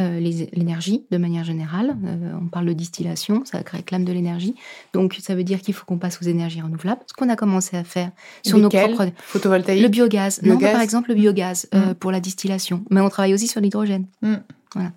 euh, 0.00 0.20
l'énergie 0.20 1.04
de 1.10 1.18
manière 1.18 1.44
générale. 1.44 1.96
Euh, 2.04 2.32
on 2.40 2.46
parle 2.46 2.66
de 2.66 2.72
distillation, 2.72 3.44
ça 3.44 3.58
réclame 3.64 4.04
de 4.04 4.12
l'énergie. 4.12 4.54
Donc 4.92 5.18
ça 5.20 5.34
veut 5.34 5.44
dire 5.44 5.60
qu'il 5.60 5.74
faut 5.74 5.84
qu'on 5.84 5.98
passe 5.98 6.18
aux 6.22 6.24
énergies 6.24 6.60
renouvelables. 6.60 7.00
Ce 7.06 7.14
qu'on 7.14 7.28
a 7.28 7.36
commencé 7.36 7.76
à 7.76 7.84
faire 7.84 8.10
sur 8.42 8.58
nos 8.58 8.68
propres 8.68 9.08
photovoltaïques. 9.18 9.82
Le 9.82 9.88
biogaz. 9.88 10.40
non, 10.42 10.58
par 10.58 10.80
exemple 10.80 11.10
le 11.10 11.14
biogaz 11.16 11.68
mmh. 11.72 11.94
pour 11.94 12.10
la 12.10 12.20
distillation. 12.20 12.84
Mais 12.90 13.00
on 13.00 13.08
travaille 13.08 13.34
aussi 13.34 13.48
sur 13.48 13.60
l'hydrogène. 13.60 14.06
Mmh. 14.22 14.36
Voilà. 14.74 14.92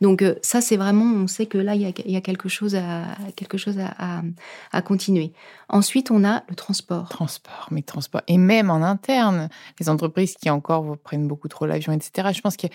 Donc 0.00 0.22
euh, 0.22 0.34
ça, 0.42 0.60
c'est 0.60 0.76
vraiment, 0.76 1.04
on 1.04 1.26
sait 1.26 1.46
que 1.46 1.58
là, 1.58 1.74
il 1.74 1.82
y 1.82 2.16
a, 2.16 2.20
quelque 2.20 2.48
chose, 2.48 2.74
à, 2.74 3.04
quelque 3.36 3.58
chose 3.58 3.76
à, 3.78 4.82
continuer. 4.82 5.32
Ensuite, 5.68 6.10
on 6.10 6.24
a 6.24 6.44
le 6.48 6.54
transport. 6.54 7.08
Transport, 7.08 7.68
mais 7.70 7.82
transport. 7.82 8.22
Et 8.26 8.38
même 8.38 8.70
en 8.70 8.82
interne, 8.82 9.48
les 9.80 9.88
entreprises 9.88 10.34
qui 10.34 10.48
encore 10.50 10.96
prennent 10.98 11.28
beaucoup 11.28 11.48
trop 11.48 11.66
l'avion, 11.66 11.92
etc. 11.92 12.28
Je 12.32 12.40
pense 12.40 12.56
que 12.56 12.68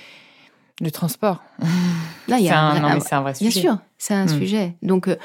le 0.82 0.92
transport. 0.92 1.44
Là, 2.28 2.40
il 2.40 2.46
y 2.46 2.50
a 2.50 2.60
un, 2.60 2.80
non, 2.80 2.90
mais 2.94 3.00
c'est 3.00 3.16
un 3.16 3.22
vrai 3.22 3.34
sujet. 3.34 3.50
Bien 3.50 3.62
sûr, 3.62 3.78
c'est 3.98 4.14
un 4.14 4.26
hmm. 4.26 4.40
sujet. 4.40 4.76
Donc, 4.82 5.08
euh, 5.08 5.18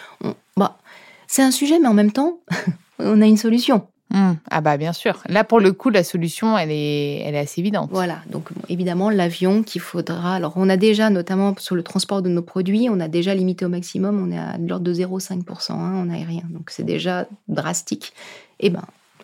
bah, 0.56 0.78
c'est 1.26 1.42
un 1.42 1.50
sujet, 1.50 1.78
mais 1.78 1.88
en 1.88 1.94
même 1.94 2.12
temps, 2.12 2.38
on 2.98 3.20
a 3.20 3.26
une 3.26 3.36
solution. 3.36 3.86
Mmh. 4.10 4.32
Ah 4.50 4.62
bah 4.62 4.78
bien 4.78 4.94
sûr. 4.94 5.22
Là 5.26 5.44
pour 5.44 5.60
le 5.60 5.70
coup 5.72 5.90
la 5.90 6.02
solution 6.02 6.56
elle 6.56 6.70
est 6.70 7.20
elle 7.26 7.34
est 7.34 7.40
assez 7.40 7.60
évidente. 7.60 7.90
Voilà 7.92 8.22
donc 8.30 8.48
évidemment 8.70 9.10
l'avion 9.10 9.62
qu'il 9.62 9.82
faudra. 9.82 10.34
Alors 10.34 10.54
on 10.56 10.70
a 10.70 10.78
déjà 10.78 11.10
notamment 11.10 11.54
sur 11.58 11.74
le 11.74 11.82
transport 11.82 12.22
de 12.22 12.30
nos 12.30 12.40
produits 12.40 12.88
on 12.90 13.00
a 13.00 13.08
déjà 13.08 13.34
limité 13.34 13.66
au 13.66 13.68
maximum 13.68 14.18
on 14.26 14.32
est 14.32 14.38
à 14.38 14.56
l'ordre 14.56 14.84
de 14.84 14.94
0,5% 14.94 15.72
hein, 15.72 15.94
en 15.94 16.08
aérien 16.08 16.44
donc 16.48 16.70
c'est 16.70 16.84
déjà 16.84 17.26
drastique. 17.48 18.14
Et 18.60 18.68
eh 18.68 18.70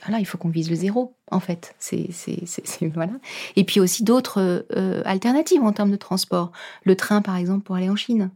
ben 0.04 0.11
voilà 0.11 0.20
il 0.20 0.26
faut 0.26 0.38
qu'on 0.38 0.49
vise 0.50 0.68
le 0.68 0.76
zéro 0.76 1.14
en 1.30 1.40
fait 1.40 1.75
c'est 1.78 2.08
c'est 2.12 2.87
voilà. 2.94 3.12
Et 3.56 3.64
puis 3.64 3.80
aussi 3.80 4.04
d'autres 4.04 4.67
euh, 4.76 5.02
alternatives 5.04 5.62
en 5.62 5.73
termes 5.73 5.90
de 5.90 5.97
transport. 5.97 6.52
Le 6.84 6.97
train 6.97 7.23
par 7.23 7.36
exemple 7.36 7.64
pour 7.64 7.76
aller 7.76 7.88
en 7.88 7.97
Chine. 7.97 8.30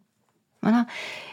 Voilà. 0.63 0.87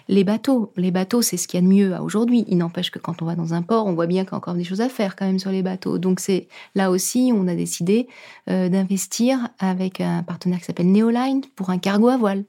Les 0.08 0.24
bateaux, 0.24 0.72
les 0.78 0.92
bateaux, 0.92 1.24
c'est 1.24 1.38
ce 1.38 1.48
qu'il 1.48 1.60
y 1.60 1.64
a 1.64 1.66
de 1.66 1.74
mieux 1.74 1.98
aujourd'hui. 2.00 2.46
Il 2.48 2.58
n'empêche 2.58 2.92
que 2.92 3.00
quand 3.00 3.24
on 3.24 3.26
va 3.26 3.36
dans 3.36 3.56
un 3.56 3.64
port, 3.64 3.88
on 3.88 3.94
voit 3.94 4.06
bien 4.06 4.24
qu'il 4.24 4.34
y 4.34 4.36
a 4.36 4.38
encore 4.38 4.54
des 4.54 4.64
choses 4.64 4.82
à 4.82 4.90
faire 4.90 5.16
quand 5.16 5.26
même 5.26 5.40
sur 5.40 5.50
les 5.50 5.64
bateaux. 5.64 5.98
Donc 5.98 6.20
c'est 6.20 6.48
là 6.76 6.92
aussi, 6.92 7.32
on 7.34 7.48
a 7.48 7.56
décidé 7.56 8.08
euh, 8.50 8.70
d'investir 8.70 9.50
avec 9.58 10.00
un 10.00 10.22
partenaire 10.22 10.60
qui 10.60 10.66
s'appelle 10.66 10.92
Neoline 10.92 11.42
pour 11.56 11.72
un 11.72 11.80
cargo 11.80 12.10
à 12.10 12.18
voile. 12.18 12.44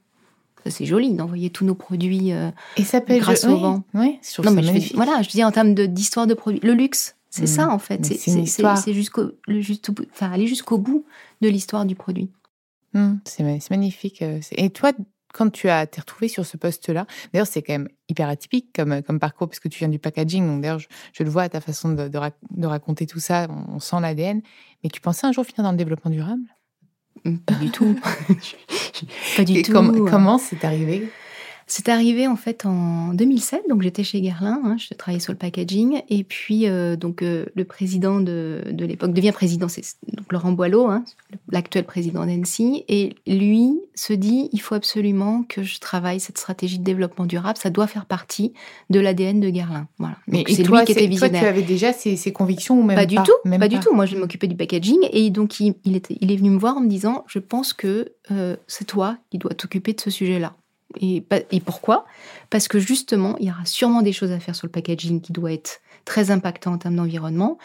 Ça 0.65 0.71
c'est 0.71 0.85
joli 0.85 1.15
d'envoyer 1.15 1.49
tous 1.49 1.65
nos 1.65 1.75
produits 1.75 2.33
euh, 2.33 2.51
Et 2.77 2.85
ça 2.85 3.01
peut 3.01 3.17
grâce 3.19 3.45
au 3.45 3.57
vent. 3.57 3.83
Oui, 3.95 4.19
non, 4.45 4.51
mais 4.51 4.81
je 4.81 4.95
voilà, 4.95 5.23
je 5.23 5.29
dis 5.31 5.45
en 5.45 5.53
termes 5.53 5.75
d'histoire 5.75 6.27
de, 6.27 6.35
produits, 6.35 6.61
le 6.63 6.75
luxe, 6.75 7.17
c'est 7.37 7.45
mmh. 7.45 7.47
ça 7.47 7.69
en 7.69 7.79
fait. 7.79 8.05
C'est 8.05 8.93
jusqu'au, 8.95 9.33
juste, 9.47 9.91
enfin 10.13 10.31
aller 10.31 10.47
jusqu'au 10.47 10.79
bout 10.79 11.05
de 11.43 11.49
l'histoire 11.49 11.85
du 11.85 11.95
produit. 11.95 12.31
Mmh, 12.95 13.17
c'est 13.25 13.71
magnifique. 13.71 14.23
Euh, 14.23 14.41
et 14.53 14.71
toi, 14.71 14.93
quand 15.35 15.51
tu 15.51 15.69
as 15.69 15.83
été 15.83 16.01
retrouvé 16.01 16.29
sur 16.29 16.47
ce 16.47 16.57
poste-là, 16.57 17.07
d'ailleurs, 17.33 17.47
c'est 17.47 17.61
quand 17.61 17.75
même 17.75 17.89
hyper 18.09 18.29
atypique 18.29 18.71
comme, 18.75 19.03
comme 19.03 19.19
parcours, 19.19 19.49
puisque 19.49 19.69
tu 19.69 19.81
viens 19.81 19.89
du 19.89 19.99
packaging. 19.99 20.47
Donc, 20.47 20.63
d'ailleurs, 20.63 20.79
je, 20.79 21.23
le 21.23 21.29
vois 21.29 21.43
à 21.43 21.49
ta 21.51 21.61
façon 21.61 21.91
de, 21.93 22.09
de, 22.09 22.67
raconter 22.67 23.07
tout 23.07 23.21
ça, 23.21 23.49
on, 23.69 23.79
sent 23.79 23.97
l'ADN. 24.01 24.41
Mais 24.83 24.89
tu 24.89 25.03
pensais 25.03 25.27
un 25.27 25.33
jour 25.33 25.45
finir 25.45 25.63
dans 25.63 25.73
le 25.73 25.77
développement 25.77 26.11
durable? 26.11 26.43
Mmh, 27.25 27.37
Pas 27.39 27.55
du 27.57 27.71
tout. 27.71 28.01
pas 29.37 29.45
du 29.45 29.61
tout. 29.61 29.73
comment 29.73 30.39
c'est 30.39 30.65
arrivé? 30.65 31.11
C'est 31.69 31.89
arrivé 31.89 32.29
en 32.29 32.37
fait 32.37 32.65
en 32.65 33.13
2007, 33.13 33.63
donc 33.69 33.83
j'étais 33.83 34.05
chez 34.05 34.21
Guerlain, 34.21 34.61
hein, 34.65 34.77
je 34.79 34.95
travaillais 34.95 35.21
sur 35.21 35.33
le 35.33 35.39
packaging, 35.39 36.01
et 36.09 36.23
puis 36.23 36.69
euh, 36.69 36.95
donc 36.95 37.23
euh, 37.23 37.47
le 37.57 37.65
président 37.65 38.21
de, 38.21 38.63
de 38.71 38.85
l'époque 38.85 39.13
devient 39.13 39.33
président, 39.33 39.67
c'est 39.67 39.83
donc 40.13 40.33
Laurent 40.33 40.53
Boileau, 40.53 40.87
hein, 40.87 41.05
l'actuel 41.51 41.85
président 41.85 42.25
d'Annecy, 42.25 42.85
et 42.87 43.17
lui 43.27 43.81
se 43.97 44.13
dit 44.13 44.49
il 44.53 44.61
faut 44.61 44.77
absolument 44.77 45.43
que 45.49 45.65
je 45.65 45.81
travaille 45.81 46.21
cette 46.21 46.39
stratégie 46.39 46.79
de 46.79 46.85
développement 46.85 47.27
durable, 47.27 47.59
ça 47.59 47.71
doit 47.71 47.89
faire 47.89 48.07
partie 48.07 48.53
de 48.89 49.01
l'ADN 49.01 49.41
de 49.41 49.51
Guerlain. 49.51 49.89
Voilà. 49.99 50.17
Mais 50.29 50.45
c'est 50.49 50.63
lui 50.63 50.85
qui 50.85 50.93
était 50.93 51.09
visionnaire. 51.09 51.41
Toi, 51.41 51.51
tu 51.51 51.53
avais 51.53 51.67
déjà 51.67 51.93
ces, 51.93 52.33
convictions 52.33 52.79
ou 52.79 52.85
même 52.85 52.97
pas 52.97 53.07
du 53.07 53.17
tout, 53.17 53.51
pas, 53.59 53.69
du 53.69 53.81
tout. 53.81 53.93
Moi, 53.93 54.07
je 54.07 54.17
m'occupais 54.17 54.47
du 54.47 54.55
packaging, 54.55 54.99
et 55.11 55.31
donc 55.31 55.59
il, 55.59 55.75
il, 55.85 55.97
était, 55.97 56.17
il 56.21 56.31
est 56.31 56.37
venu 56.37 56.51
me 56.51 56.59
voir 56.59 56.77
en 56.77 56.81
me 56.81 56.89
disant 56.89 57.25
je 57.27 57.41
pense 57.41 57.73
que 57.73 58.13
euh, 58.31 58.57
c'est 58.69 58.85
toi 58.85 59.19
qui 59.31 59.39
dois 59.39 59.53
t'occuper 59.55 59.93
de 59.95 60.01
ce 60.01 60.11
sujet-là. 60.11 60.55
Et, 61.01 61.23
pourquoi? 61.65 62.07
Parce 62.51 62.69
que 62.69 62.79
justement, 62.79 63.37
il 63.39 63.47
y 63.47 63.51
aura 63.51 63.65
sûrement 63.65 64.03
des 64.03 64.13
choses 64.13 64.33
à 64.33 64.39
faire 64.39 64.55
sur 64.55 64.67
le 64.67 64.73
packaging 64.73 65.21
qui 65.21 65.33
doit 65.33 65.53
être 65.53 65.81
très 66.05 66.31
impactant 66.31 66.73
en 66.73 66.79
termes 66.79 66.97
d'environnement. 66.97 67.59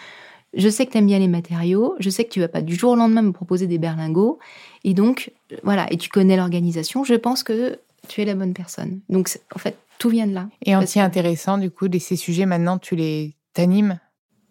Je 0.53 0.67
sais 0.67 0.86
que 0.86 0.91
tu 0.91 0.97
aimes 0.97 1.07
bien 1.07 1.19
les 1.19 1.27
matériaux, 1.27 1.95
je 1.99 2.10
sais 2.10 2.25
que 2.25 2.29
tu 2.29 2.41
vas 2.41 2.49
pas 2.49 2.62
du 2.62 2.75
jour 2.75 2.91
au 2.91 2.95
lendemain 2.95 3.21
me 3.21 3.31
proposer 3.31 3.67
des 3.67 3.77
berlingots, 3.77 4.38
et 4.84 4.93
donc 4.93 5.31
voilà, 5.63 5.88
et 5.93 5.97
tu 5.97 6.10
connais 6.10 6.36
l'organisation, 6.36 7.05
je 7.05 7.13
pense 7.13 7.43
que 7.43 7.79
tu 8.10 8.21
es 8.21 8.25
la 8.25 8.36
bonne 8.36 8.53
personne. 8.53 8.99
Donc 9.07 9.29
en 9.55 9.60
fait, 9.60 9.77
tout 9.97 10.10
vient 10.10 10.27
de 10.27 10.34
là. 10.34 10.49
Et 10.65 10.75
en 10.75 10.84
intéressant, 10.95 11.57
du 11.57 11.69
coup, 11.69 11.88
de 11.88 11.99
ces 11.99 12.15
sujets, 12.15 12.45
maintenant, 12.45 12.79
tu 12.79 12.95
les 12.95 13.36
t'animes? 13.53 13.99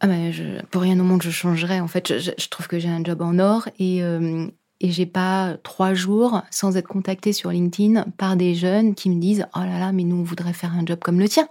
Ah 0.01 0.07
ben, 0.07 0.33
je, 0.33 0.63
pour 0.71 0.83
rien 0.83 0.99
au 0.99 1.03
monde, 1.03 1.23
je 1.23 1.31
changerais. 1.31 1.81
En 1.81 1.89
fait, 1.89 2.19
je, 2.19 2.49
trouve 2.49 2.69
que 2.69 2.79
j'ai 2.79 2.89
un 2.89 3.05
job 3.05 3.21
en 3.21 3.39
or 3.39 3.69
et, 3.79 4.03
euh, 4.03 4.47
et 4.81 4.91
j'ai 4.91 5.07
pas 5.07 5.57
trois 5.63 5.95
jours 5.95 6.43
sans 6.51 6.77
être 6.77 6.89
contactée 6.89 7.33
sur 7.33 7.51
LinkedIn 7.51 8.07
par 8.17 8.37
des 8.37 8.55
jeunes 8.55 8.95
qui 8.95 9.11
me 9.11 9.21
disent 9.21 9.47
oh 9.55 9.61
là 9.61 9.79
là 9.79 9.93
mais 9.93 10.05
nous 10.05 10.17
on 10.17 10.23
voudrait 10.23 10.53
faire 10.53 10.73
un 10.75 10.85
job 10.85 10.99
comme 11.03 11.21
le 11.21 11.29
tien. 11.29 11.49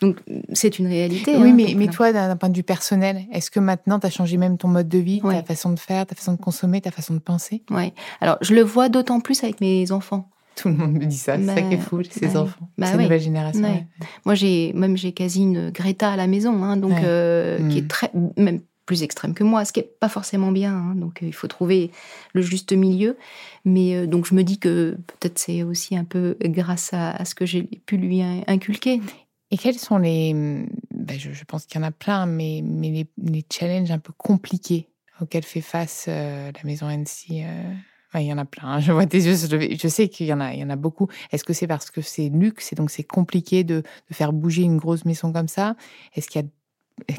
Donc 0.00 0.18
c'est 0.52 0.78
une 0.78 0.86
réalité 0.86 1.36
oui 1.36 1.50
hein, 1.50 1.54
mais, 1.54 1.74
mais 1.76 1.88
toi 1.88 2.12
d'un 2.12 2.36
point 2.36 2.48
de 2.48 2.56
vue 2.56 2.62
personnel 2.62 3.26
est-ce 3.32 3.50
que 3.50 3.60
maintenant 3.60 3.98
tu 3.98 4.06
as 4.06 4.10
changé 4.10 4.36
même 4.36 4.58
ton 4.58 4.68
mode 4.68 4.88
de 4.88 4.98
vie 4.98 5.20
ta 5.22 5.42
façon 5.42 5.72
de 5.72 5.78
faire 5.78 6.06
ta 6.06 6.14
façon 6.14 6.32
de 6.32 6.38
consommer 6.38 6.80
ta 6.80 6.90
façon 6.90 7.14
de 7.14 7.18
penser? 7.18 7.62
Oui 7.70 7.92
alors 8.20 8.36
je 8.42 8.54
le 8.54 8.62
vois 8.62 8.88
d'autant 8.88 9.20
plus 9.20 9.42
avec 9.42 9.60
mes 9.60 9.90
enfants. 9.92 10.28
Tout 10.56 10.68
le 10.68 10.74
monde 10.74 10.92
me 10.92 11.04
dit 11.04 11.18
ça, 11.18 11.36
c'est 11.36 11.44
ça 11.44 11.60
qui 11.60 11.74
est 11.74 11.76
bah, 11.76 11.82
fou, 11.82 12.02
ces 12.02 12.28
bah 12.28 12.40
enfants. 12.40 12.68
Bah 12.78 12.86
c'est 12.86 12.94
une 12.94 13.02
nouvelle 13.02 13.20
génération. 13.20 13.86
Moi, 14.24 14.34
j'ai 14.34 14.72
même 14.72 14.96
j'ai 14.96 15.12
quasi 15.12 15.42
une 15.42 15.68
Greta 15.68 16.12
à 16.12 16.16
la 16.16 16.26
maison, 16.26 16.64
hein, 16.64 16.78
donc 16.78 16.92
euh, 16.92 17.58
qui 17.68 17.78
est 17.78 17.82
mm. 17.82 17.88
très 17.88 18.10
même 18.38 18.60
plus 18.86 19.02
extrême 19.02 19.34
que 19.34 19.44
moi, 19.44 19.64
ce 19.64 19.72
qui 19.72 19.80
n'est 19.80 19.86
pas 19.86 20.08
forcément 20.08 20.52
bien. 20.52 20.74
Hein. 20.74 20.94
donc 20.94 21.22
euh, 21.22 21.26
il 21.26 21.34
faut 21.34 21.48
trouver 21.48 21.90
le 22.32 22.40
juste 22.40 22.72
milieu. 22.72 23.16
Mais 23.64 23.94
euh, 23.94 24.06
donc 24.06 24.26
je 24.26 24.34
me 24.34 24.42
dis 24.42 24.58
que 24.58 24.96
peut-être 25.06 25.38
c'est 25.38 25.62
aussi 25.62 25.96
un 25.96 26.04
peu 26.04 26.36
grâce 26.40 26.90
à, 26.92 27.24
ce 27.24 27.34
que 27.34 27.44
j'ai 27.44 27.64
pu 27.64 27.96
lui 27.96 28.22
inculquer. 28.22 29.00
Et 29.50 29.58
quels 29.58 29.78
sont 29.78 29.98
les, 29.98 30.32
ben 30.92 31.18
je, 31.18 31.44
pense 31.44 31.66
qu'il 31.66 31.80
y 31.80 31.84
en 31.84 31.86
a 31.86 31.92
plein, 31.92 32.26
mais, 32.26 32.62
mais 32.64 33.06
les, 33.18 33.44
challenges 33.52 33.92
un 33.92 33.98
peu 33.98 34.12
compliqués 34.16 34.88
auxquels 35.20 35.44
fait 35.44 35.60
face 35.60 36.06
euh, 36.08 36.50
la 36.52 36.64
maison 36.64 36.88
NC 36.88 37.44
il 38.20 38.26
y 38.26 38.32
en 38.32 38.38
a 38.38 38.44
plein. 38.44 38.64
Hein. 38.64 38.80
Je 38.80 38.92
vois 38.92 39.06
tes 39.06 39.18
yeux. 39.18 39.34
Je, 39.34 39.88
sais 39.88 40.08
qu'il 40.08 40.26
y 40.26 40.32
en 40.32 40.40
a, 40.40 40.54
y 40.54 40.62
en 40.62 40.70
a 40.70 40.76
beaucoup. 40.76 41.08
Est-ce 41.32 41.44
que 41.44 41.52
c'est 41.52 41.66
parce 41.66 41.90
que 41.90 42.00
c'est 42.00 42.28
luxe 42.28 42.72
et 42.72 42.76
donc 42.76 42.90
c'est 42.90 43.04
compliqué 43.04 43.64
de, 43.64 43.82
de, 44.08 44.14
faire 44.14 44.32
bouger 44.32 44.62
une 44.62 44.76
grosse 44.76 45.04
maison 45.04 45.32
comme 45.32 45.48
ça? 45.48 45.76
Est-ce 46.14 46.28
qu'il 46.28 46.40
y 46.40 46.44
a 46.44 46.48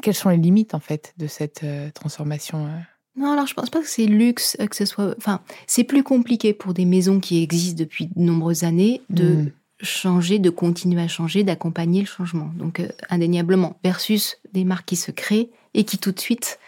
quelles 0.02 0.14
sont 0.14 0.28
les 0.28 0.36
limites 0.36 0.74
en 0.74 0.80
fait 0.80 1.14
de 1.18 1.26
cette 1.26 1.62
euh, 1.64 1.90
transformation 1.92 2.66
euh? 2.66 2.78
Non, 3.16 3.32
alors 3.32 3.46
je 3.46 3.54
pense 3.54 3.70
pas 3.70 3.80
que 3.80 3.88
c'est 3.88 4.06
luxe, 4.06 4.56
que 4.58 4.76
ce 4.76 4.84
soit. 4.84 5.14
Enfin, 5.16 5.40
c'est 5.66 5.82
plus 5.82 6.04
compliqué 6.04 6.52
pour 6.52 6.72
des 6.72 6.84
maisons 6.84 7.18
qui 7.18 7.42
existent 7.42 7.78
depuis 7.78 8.06
de 8.06 8.20
nombreuses 8.20 8.62
années 8.62 9.02
de 9.10 9.24
mmh. 9.24 9.52
changer, 9.82 10.38
de 10.38 10.50
continuer 10.50 11.02
à 11.02 11.08
changer, 11.08 11.42
d'accompagner 11.42 12.00
le 12.00 12.06
changement. 12.06 12.50
Donc 12.54 12.78
euh, 12.78 12.88
indéniablement, 13.10 13.76
versus 13.82 14.38
des 14.52 14.64
marques 14.64 14.86
qui 14.86 14.96
se 14.96 15.10
créent 15.10 15.50
et 15.74 15.84
qui 15.84 15.98
tout 15.98 16.12
de 16.12 16.20
suite 16.20 16.60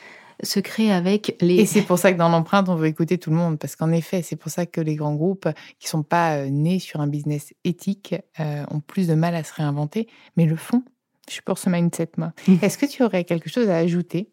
se 0.42 0.58
crée 0.58 0.90
avec 0.90 1.36
les... 1.40 1.56
Et 1.56 1.66
c'est 1.66 1.82
pour 1.82 1.98
ça 1.98 2.12
que 2.12 2.18
dans 2.18 2.28
l'empreinte, 2.28 2.68
on 2.68 2.74
veut 2.74 2.86
écouter 2.86 3.18
tout 3.18 3.30
le 3.30 3.36
monde, 3.36 3.58
parce 3.58 3.76
qu'en 3.76 3.92
effet, 3.92 4.22
c'est 4.22 4.36
pour 4.36 4.50
ça 4.50 4.66
que 4.66 4.80
les 4.80 4.96
grands 4.96 5.14
groupes 5.14 5.48
qui 5.78 5.88
sont 5.88 6.02
pas 6.02 6.36
euh, 6.36 6.48
nés 6.50 6.78
sur 6.78 7.00
un 7.00 7.06
business 7.06 7.52
éthique 7.64 8.14
euh, 8.40 8.64
ont 8.70 8.80
plus 8.80 9.06
de 9.06 9.14
mal 9.14 9.34
à 9.34 9.44
se 9.44 9.52
réinventer, 9.54 10.08
mais 10.36 10.46
le 10.46 10.56
font. 10.56 10.82
Je 11.28 11.34
suis 11.34 11.42
pour 11.42 11.58
ce 11.58 11.70
mindset, 11.70 12.10
moi. 12.16 12.32
Mmh. 12.48 12.56
Est-ce 12.62 12.78
que 12.78 12.86
tu 12.86 13.02
aurais 13.02 13.24
quelque 13.24 13.48
chose 13.48 13.68
à 13.68 13.76
ajouter 13.76 14.30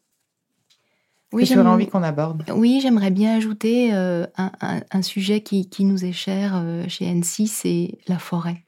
oui, 1.34 1.44
que 1.44 1.54
tu 1.54 1.60
aurais 1.60 1.70
envie 1.70 1.88
qu'on 1.88 2.04
aborde? 2.04 2.44
Oui, 2.56 2.80
j'aimerais 2.82 3.12
bien 3.12 3.36
ajouter 3.36 3.94
euh, 3.94 4.26
un, 4.38 5.02
sujet 5.02 5.42
qui, 5.42 5.70
qui, 5.70 5.84
nous 5.84 6.06
est 6.06 6.14
cher 6.14 6.64
chez 6.88 7.06
N6, 7.06 7.48
c'est 7.48 7.98
la 8.08 8.18
forêt. 8.18 8.64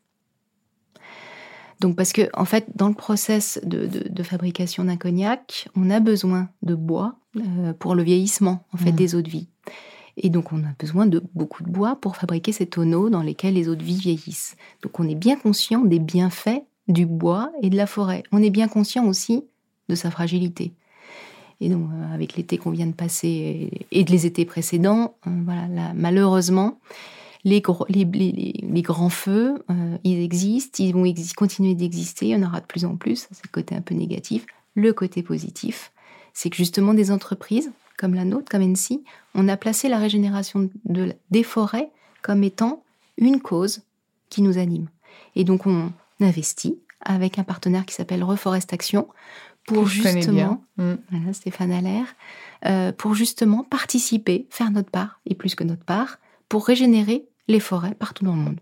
Donc 1.79 1.95
parce 1.95 2.11
que 2.11 2.29
en 2.33 2.45
fait, 2.45 2.67
dans 2.75 2.89
le 2.89 2.93
process 2.93 3.59
de, 3.63 4.23
fabrication 4.23 4.83
d'un 4.83 4.97
cognac, 4.97 5.69
on 5.75 5.89
a 5.89 5.99
besoin 5.99 6.49
de 6.61 6.75
bois 6.75 7.15
euh, 7.37 7.73
pour 7.73 7.95
le 7.95 8.03
vieillissement 8.03 8.65
en 8.73 8.77
fait 8.77 8.91
mmh. 8.91 8.95
des 8.95 9.15
eaux 9.15 9.21
de 9.21 9.29
vie. 9.29 9.47
Et 10.17 10.29
donc 10.29 10.51
on 10.51 10.59
a 10.63 10.73
besoin 10.77 11.05
de 11.05 11.23
beaucoup 11.33 11.63
de 11.63 11.69
bois 11.69 11.95
pour 11.95 12.17
fabriquer 12.17 12.51
ces 12.51 12.65
tonneaux 12.65 13.09
dans 13.09 13.21
lesquels 13.21 13.53
les 13.53 13.69
eaux 13.69 13.75
de 13.75 13.83
vie 13.83 13.97
vieillissent. 13.97 14.57
Donc 14.83 14.99
on 14.99 15.07
est 15.07 15.15
bien 15.15 15.37
conscient 15.37 15.85
des 15.85 15.99
bienfaits 15.99 16.63
du 16.89 17.05
bois 17.05 17.51
et 17.61 17.69
de 17.69 17.77
la 17.77 17.87
forêt. 17.87 18.23
On 18.31 18.43
est 18.43 18.49
bien 18.49 18.67
conscient 18.67 19.05
aussi 19.05 19.45
de 19.87 19.95
sa 19.95 20.11
fragilité. 20.11 20.73
Et 21.61 21.69
donc 21.69 21.89
euh, 21.91 22.13
avec 22.13 22.35
l'été 22.35 22.57
qu'on 22.57 22.71
vient 22.71 22.87
de 22.87 22.93
passer 22.93 23.69
et, 23.91 24.03
de 24.03 24.11
les 24.11 24.25
étés 24.25 24.45
précédents, 24.45 25.15
euh, 25.27 25.29
voilà, 25.45 25.93
malheureusement, 25.93 26.79
les, 27.45 27.61
les, 27.89 28.81
grands 28.81 29.09
feux, 29.09 29.63
euh, 29.69 29.97
ils 30.03 30.21
existent, 30.21 30.83
ils 30.83 30.93
vont 30.93 31.05
continuer 31.37 31.75
d'exister, 31.75 32.27
il 32.27 32.31
y 32.31 32.35
en 32.35 32.43
aura 32.43 32.59
de 32.59 32.65
plus 32.65 32.85
en 32.85 32.97
plus, 32.97 33.27
c'est 33.31 33.45
le 33.45 33.51
côté 33.51 33.75
un 33.75 33.81
peu 33.81 33.95
négatif. 33.95 34.45
Le 34.75 34.93
côté 34.93 35.23
positif, 35.23 35.91
c'est 36.33 36.49
que 36.49 36.57
justement 36.57 36.93
des 36.93 37.11
entreprises 37.11 37.71
comme 37.97 38.13
la 38.13 38.23
nôtre, 38.23 38.49
comme 38.49 38.61
NC, 38.61 39.01
on 39.35 39.49
a 39.49 39.57
placé 39.57 39.89
la 39.89 39.97
régénération 39.97 40.69
de, 40.85 41.13
des 41.31 41.43
forêts 41.43 41.91
comme 42.21 42.43
étant 42.43 42.83
une 43.17 43.41
cause 43.41 43.81
qui 44.29 44.41
nous 44.41 44.57
anime. 44.57 44.87
Et 45.35 45.43
donc 45.43 45.65
on 45.65 45.91
investit 46.19 46.79
avec 47.01 47.39
un 47.39 47.43
partenaire 47.43 47.85
qui 47.85 47.95
s'appelle 47.95 48.23
Reforest 48.23 48.73
Action 48.73 49.07
pour 49.65 49.87
justement, 49.87 50.63
mm. 50.77 51.33
Stéphane 51.33 51.71
Allaire, 51.71 52.07
euh, 52.65 52.91
pour 52.91 53.13
justement 53.13 53.63
participer, 53.63 54.47
faire 54.49 54.71
notre 54.71 54.89
part, 54.89 55.21
et 55.25 55.35
plus 55.35 55.55
que 55.55 55.63
notre 55.63 55.83
part, 55.83 56.17
pour 56.49 56.65
régénérer 56.65 57.25
les 57.47 57.59
forêts 57.59 57.93
partout 57.93 58.25
dans 58.25 58.35
le 58.35 58.41
monde. 58.41 58.59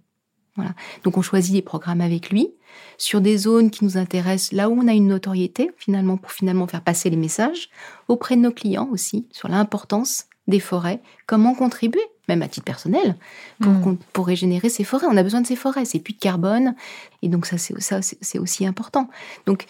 Voilà. 0.57 0.73
Donc 1.03 1.17
on 1.17 1.21
choisit 1.21 1.53
des 1.53 1.61
programmes 1.61 2.01
avec 2.01 2.31
lui 2.31 2.49
sur 2.97 3.21
des 3.21 3.37
zones 3.37 3.69
qui 3.69 3.85
nous 3.85 3.97
intéressent, 3.97 4.51
là 4.53 4.69
où 4.69 4.73
on 4.73 4.87
a 4.87 4.93
une 4.93 5.07
notoriété 5.07 5.71
finalement 5.77 6.17
pour 6.17 6.31
finalement 6.31 6.67
faire 6.67 6.81
passer 6.81 7.09
les 7.09 7.15
messages 7.15 7.69
auprès 8.07 8.35
de 8.35 8.41
nos 8.41 8.51
clients 8.51 8.89
aussi 8.91 9.27
sur 9.31 9.49
l'importance 9.49 10.25
des 10.47 10.59
forêts, 10.59 11.01
comment 11.27 11.53
contribuer, 11.53 12.01
même 12.27 12.41
à 12.41 12.47
titre 12.47 12.65
personnel, 12.65 13.15
pour, 13.59 13.71
hmm. 13.71 13.97
pour 14.13 14.27
régénérer 14.27 14.69
ces 14.69 14.83
forêts. 14.83 15.07
On 15.09 15.17
a 15.17 15.23
besoin 15.23 15.41
de 15.41 15.47
ces 15.47 15.55
forêts, 15.55 15.85
c'est 15.85 15.99
plus 15.99 16.13
de 16.13 16.19
carbone, 16.19 16.75
et 17.21 17.29
donc 17.29 17.45
ça 17.45 17.57
c'est 17.57 18.39
aussi 18.39 18.65
important. 18.65 19.09
Donc 19.45 19.65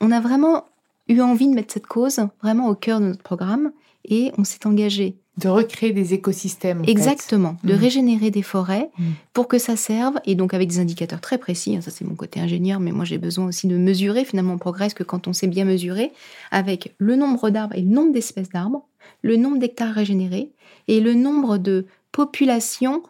on 0.00 0.10
a 0.10 0.20
vraiment 0.20 0.64
eu 1.08 1.20
envie 1.20 1.48
de 1.48 1.54
mettre 1.54 1.72
cette 1.72 1.86
cause 1.86 2.20
vraiment 2.42 2.68
au 2.68 2.74
cœur 2.74 3.00
de 3.00 3.06
notre 3.06 3.22
programme 3.22 3.72
et 4.04 4.32
on 4.38 4.44
s'est 4.44 4.66
engagé 4.66 5.16
de 5.36 5.48
recréer 5.48 5.92
des 5.92 6.14
écosystèmes. 6.14 6.82
Exactement, 6.86 7.56
de 7.62 7.74
mm. 7.74 7.76
régénérer 7.76 8.30
des 8.30 8.42
forêts 8.42 8.88
mm. 8.98 9.04
pour 9.34 9.48
que 9.48 9.58
ça 9.58 9.76
serve, 9.76 10.18
et 10.24 10.34
donc 10.34 10.54
avec 10.54 10.68
des 10.68 10.78
indicateurs 10.78 11.20
très 11.20 11.36
précis, 11.36 11.76
ça 11.82 11.90
c'est 11.90 12.06
mon 12.06 12.14
côté 12.14 12.40
ingénieur, 12.40 12.80
mais 12.80 12.90
moi 12.90 13.04
j'ai 13.04 13.18
besoin 13.18 13.46
aussi 13.46 13.66
de 13.66 13.76
mesurer, 13.76 14.24
finalement 14.24 14.54
on 14.54 14.58
progresse 14.58 14.94
que 14.94 15.02
quand 15.02 15.28
on 15.28 15.34
sait 15.34 15.46
bien 15.46 15.66
mesurer, 15.66 16.12
avec 16.50 16.94
le 16.98 17.16
nombre 17.16 17.50
d'arbres 17.50 17.74
et 17.76 17.82
le 17.82 17.90
nombre 17.90 18.12
d'espèces 18.12 18.48
d'arbres, 18.48 18.86
le 19.20 19.36
nombre 19.36 19.58
d'hectares 19.58 19.92
régénérés, 19.92 20.52
et 20.88 21.00
le 21.00 21.14
nombre 21.14 21.58
de 21.58 21.86
populations 22.16 23.02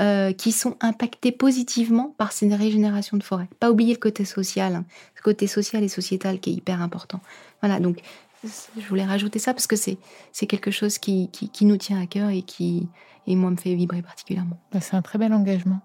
euh, 0.00 0.32
qui 0.32 0.52
sont 0.52 0.76
impactées 0.80 1.32
positivement 1.32 2.14
par 2.16 2.30
ces 2.30 2.54
régénérations 2.54 3.16
de 3.16 3.22
forêts. 3.24 3.48
Pas 3.58 3.72
oublier 3.72 3.92
le 3.92 3.98
côté 3.98 4.24
social, 4.24 4.76
hein, 4.76 4.84
le 5.16 5.22
côté 5.22 5.48
social 5.48 5.82
et 5.82 5.88
sociétal 5.88 6.38
qui 6.38 6.50
est 6.50 6.52
hyper 6.54 6.80
important. 6.80 7.20
Voilà, 7.60 7.80
donc 7.80 7.98
je 8.44 8.86
voulais 8.88 9.04
rajouter 9.04 9.40
ça 9.40 9.52
parce 9.52 9.66
que 9.66 9.74
c'est 9.74 9.98
c'est 10.30 10.46
quelque 10.46 10.70
chose 10.70 10.98
qui, 10.98 11.28
qui, 11.28 11.64
nous 11.64 11.76
tient 11.76 12.00
à 12.00 12.06
cœur 12.06 12.30
et 12.30 12.42
qui 12.42 12.88
et 13.26 13.34
moi 13.34 13.50
me 13.50 13.56
fait 13.56 13.74
vibrer 13.74 14.00
particulièrement. 14.00 14.60
Bah, 14.72 14.80
c'est 14.80 14.94
un 14.94 15.02
très 15.02 15.18
bel 15.18 15.34
engagement. 15.34 15.80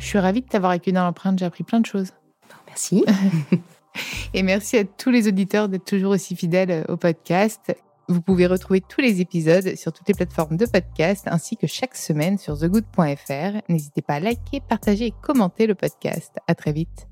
Je 0.00 0.06
suis 0.06 0.18
ravie 0.18 0.42
de 0.42 0.48
t'avoir 0.48 0.72
accueilli 0.72 0.94
dans 0.94 1.04
l'empreinte. 1.04 1.38
J'ai 1.38 1.46
appris 1.46 1.62
plein 1.62 1.80
de 1.80 1.86
choses. 1.86 2.10
Merci. 2.66 3.04
et 4.34 4.42
merci 4.42 4.78
à 4.78 4.84
tous 4.84 5.10
les 5.10 5.28
auditeurs 5.28 5.68
d'être 5.68 5.84
toujours 5.84 6.10
aussi 6.10 6.34
fidèles 6.34 6.72
euh, 6.72 6.92
au 6.92 6.96
podcast. 6.96 7.72
Vous 8.08 8.22
pouvez 8.22 8.46
retrouver 8.46 8.80
tous 8.80 9.00
les 9.00 9.20
épisodes 9.20 9.74
sur 9.74 9.92
toutes 9.92 10.06
les 10.06 10.14
plateformes 10.14 10.56
de 10.56 10.66
podcast 10.66 11.26
ainsi 11.26 11.56
que 11.56 11.66
chaque 11.66 11.96
semaine 11.96 12.38
sur 12.38 12.56
thegood.fr. 12.58 13.60
N'hésitez 13.68 14.02
pas 14.02 14.14
à 14.14 14.20
liker, 14.20 14.60
partager 14.60 15.06
et 15.06 15.14
commenter 15.22 15.66
le 15.66 15.74
podcast. 15.74 16.36
À 16.46 16.54
très 16.54 16.72
vite. 16.72 17.08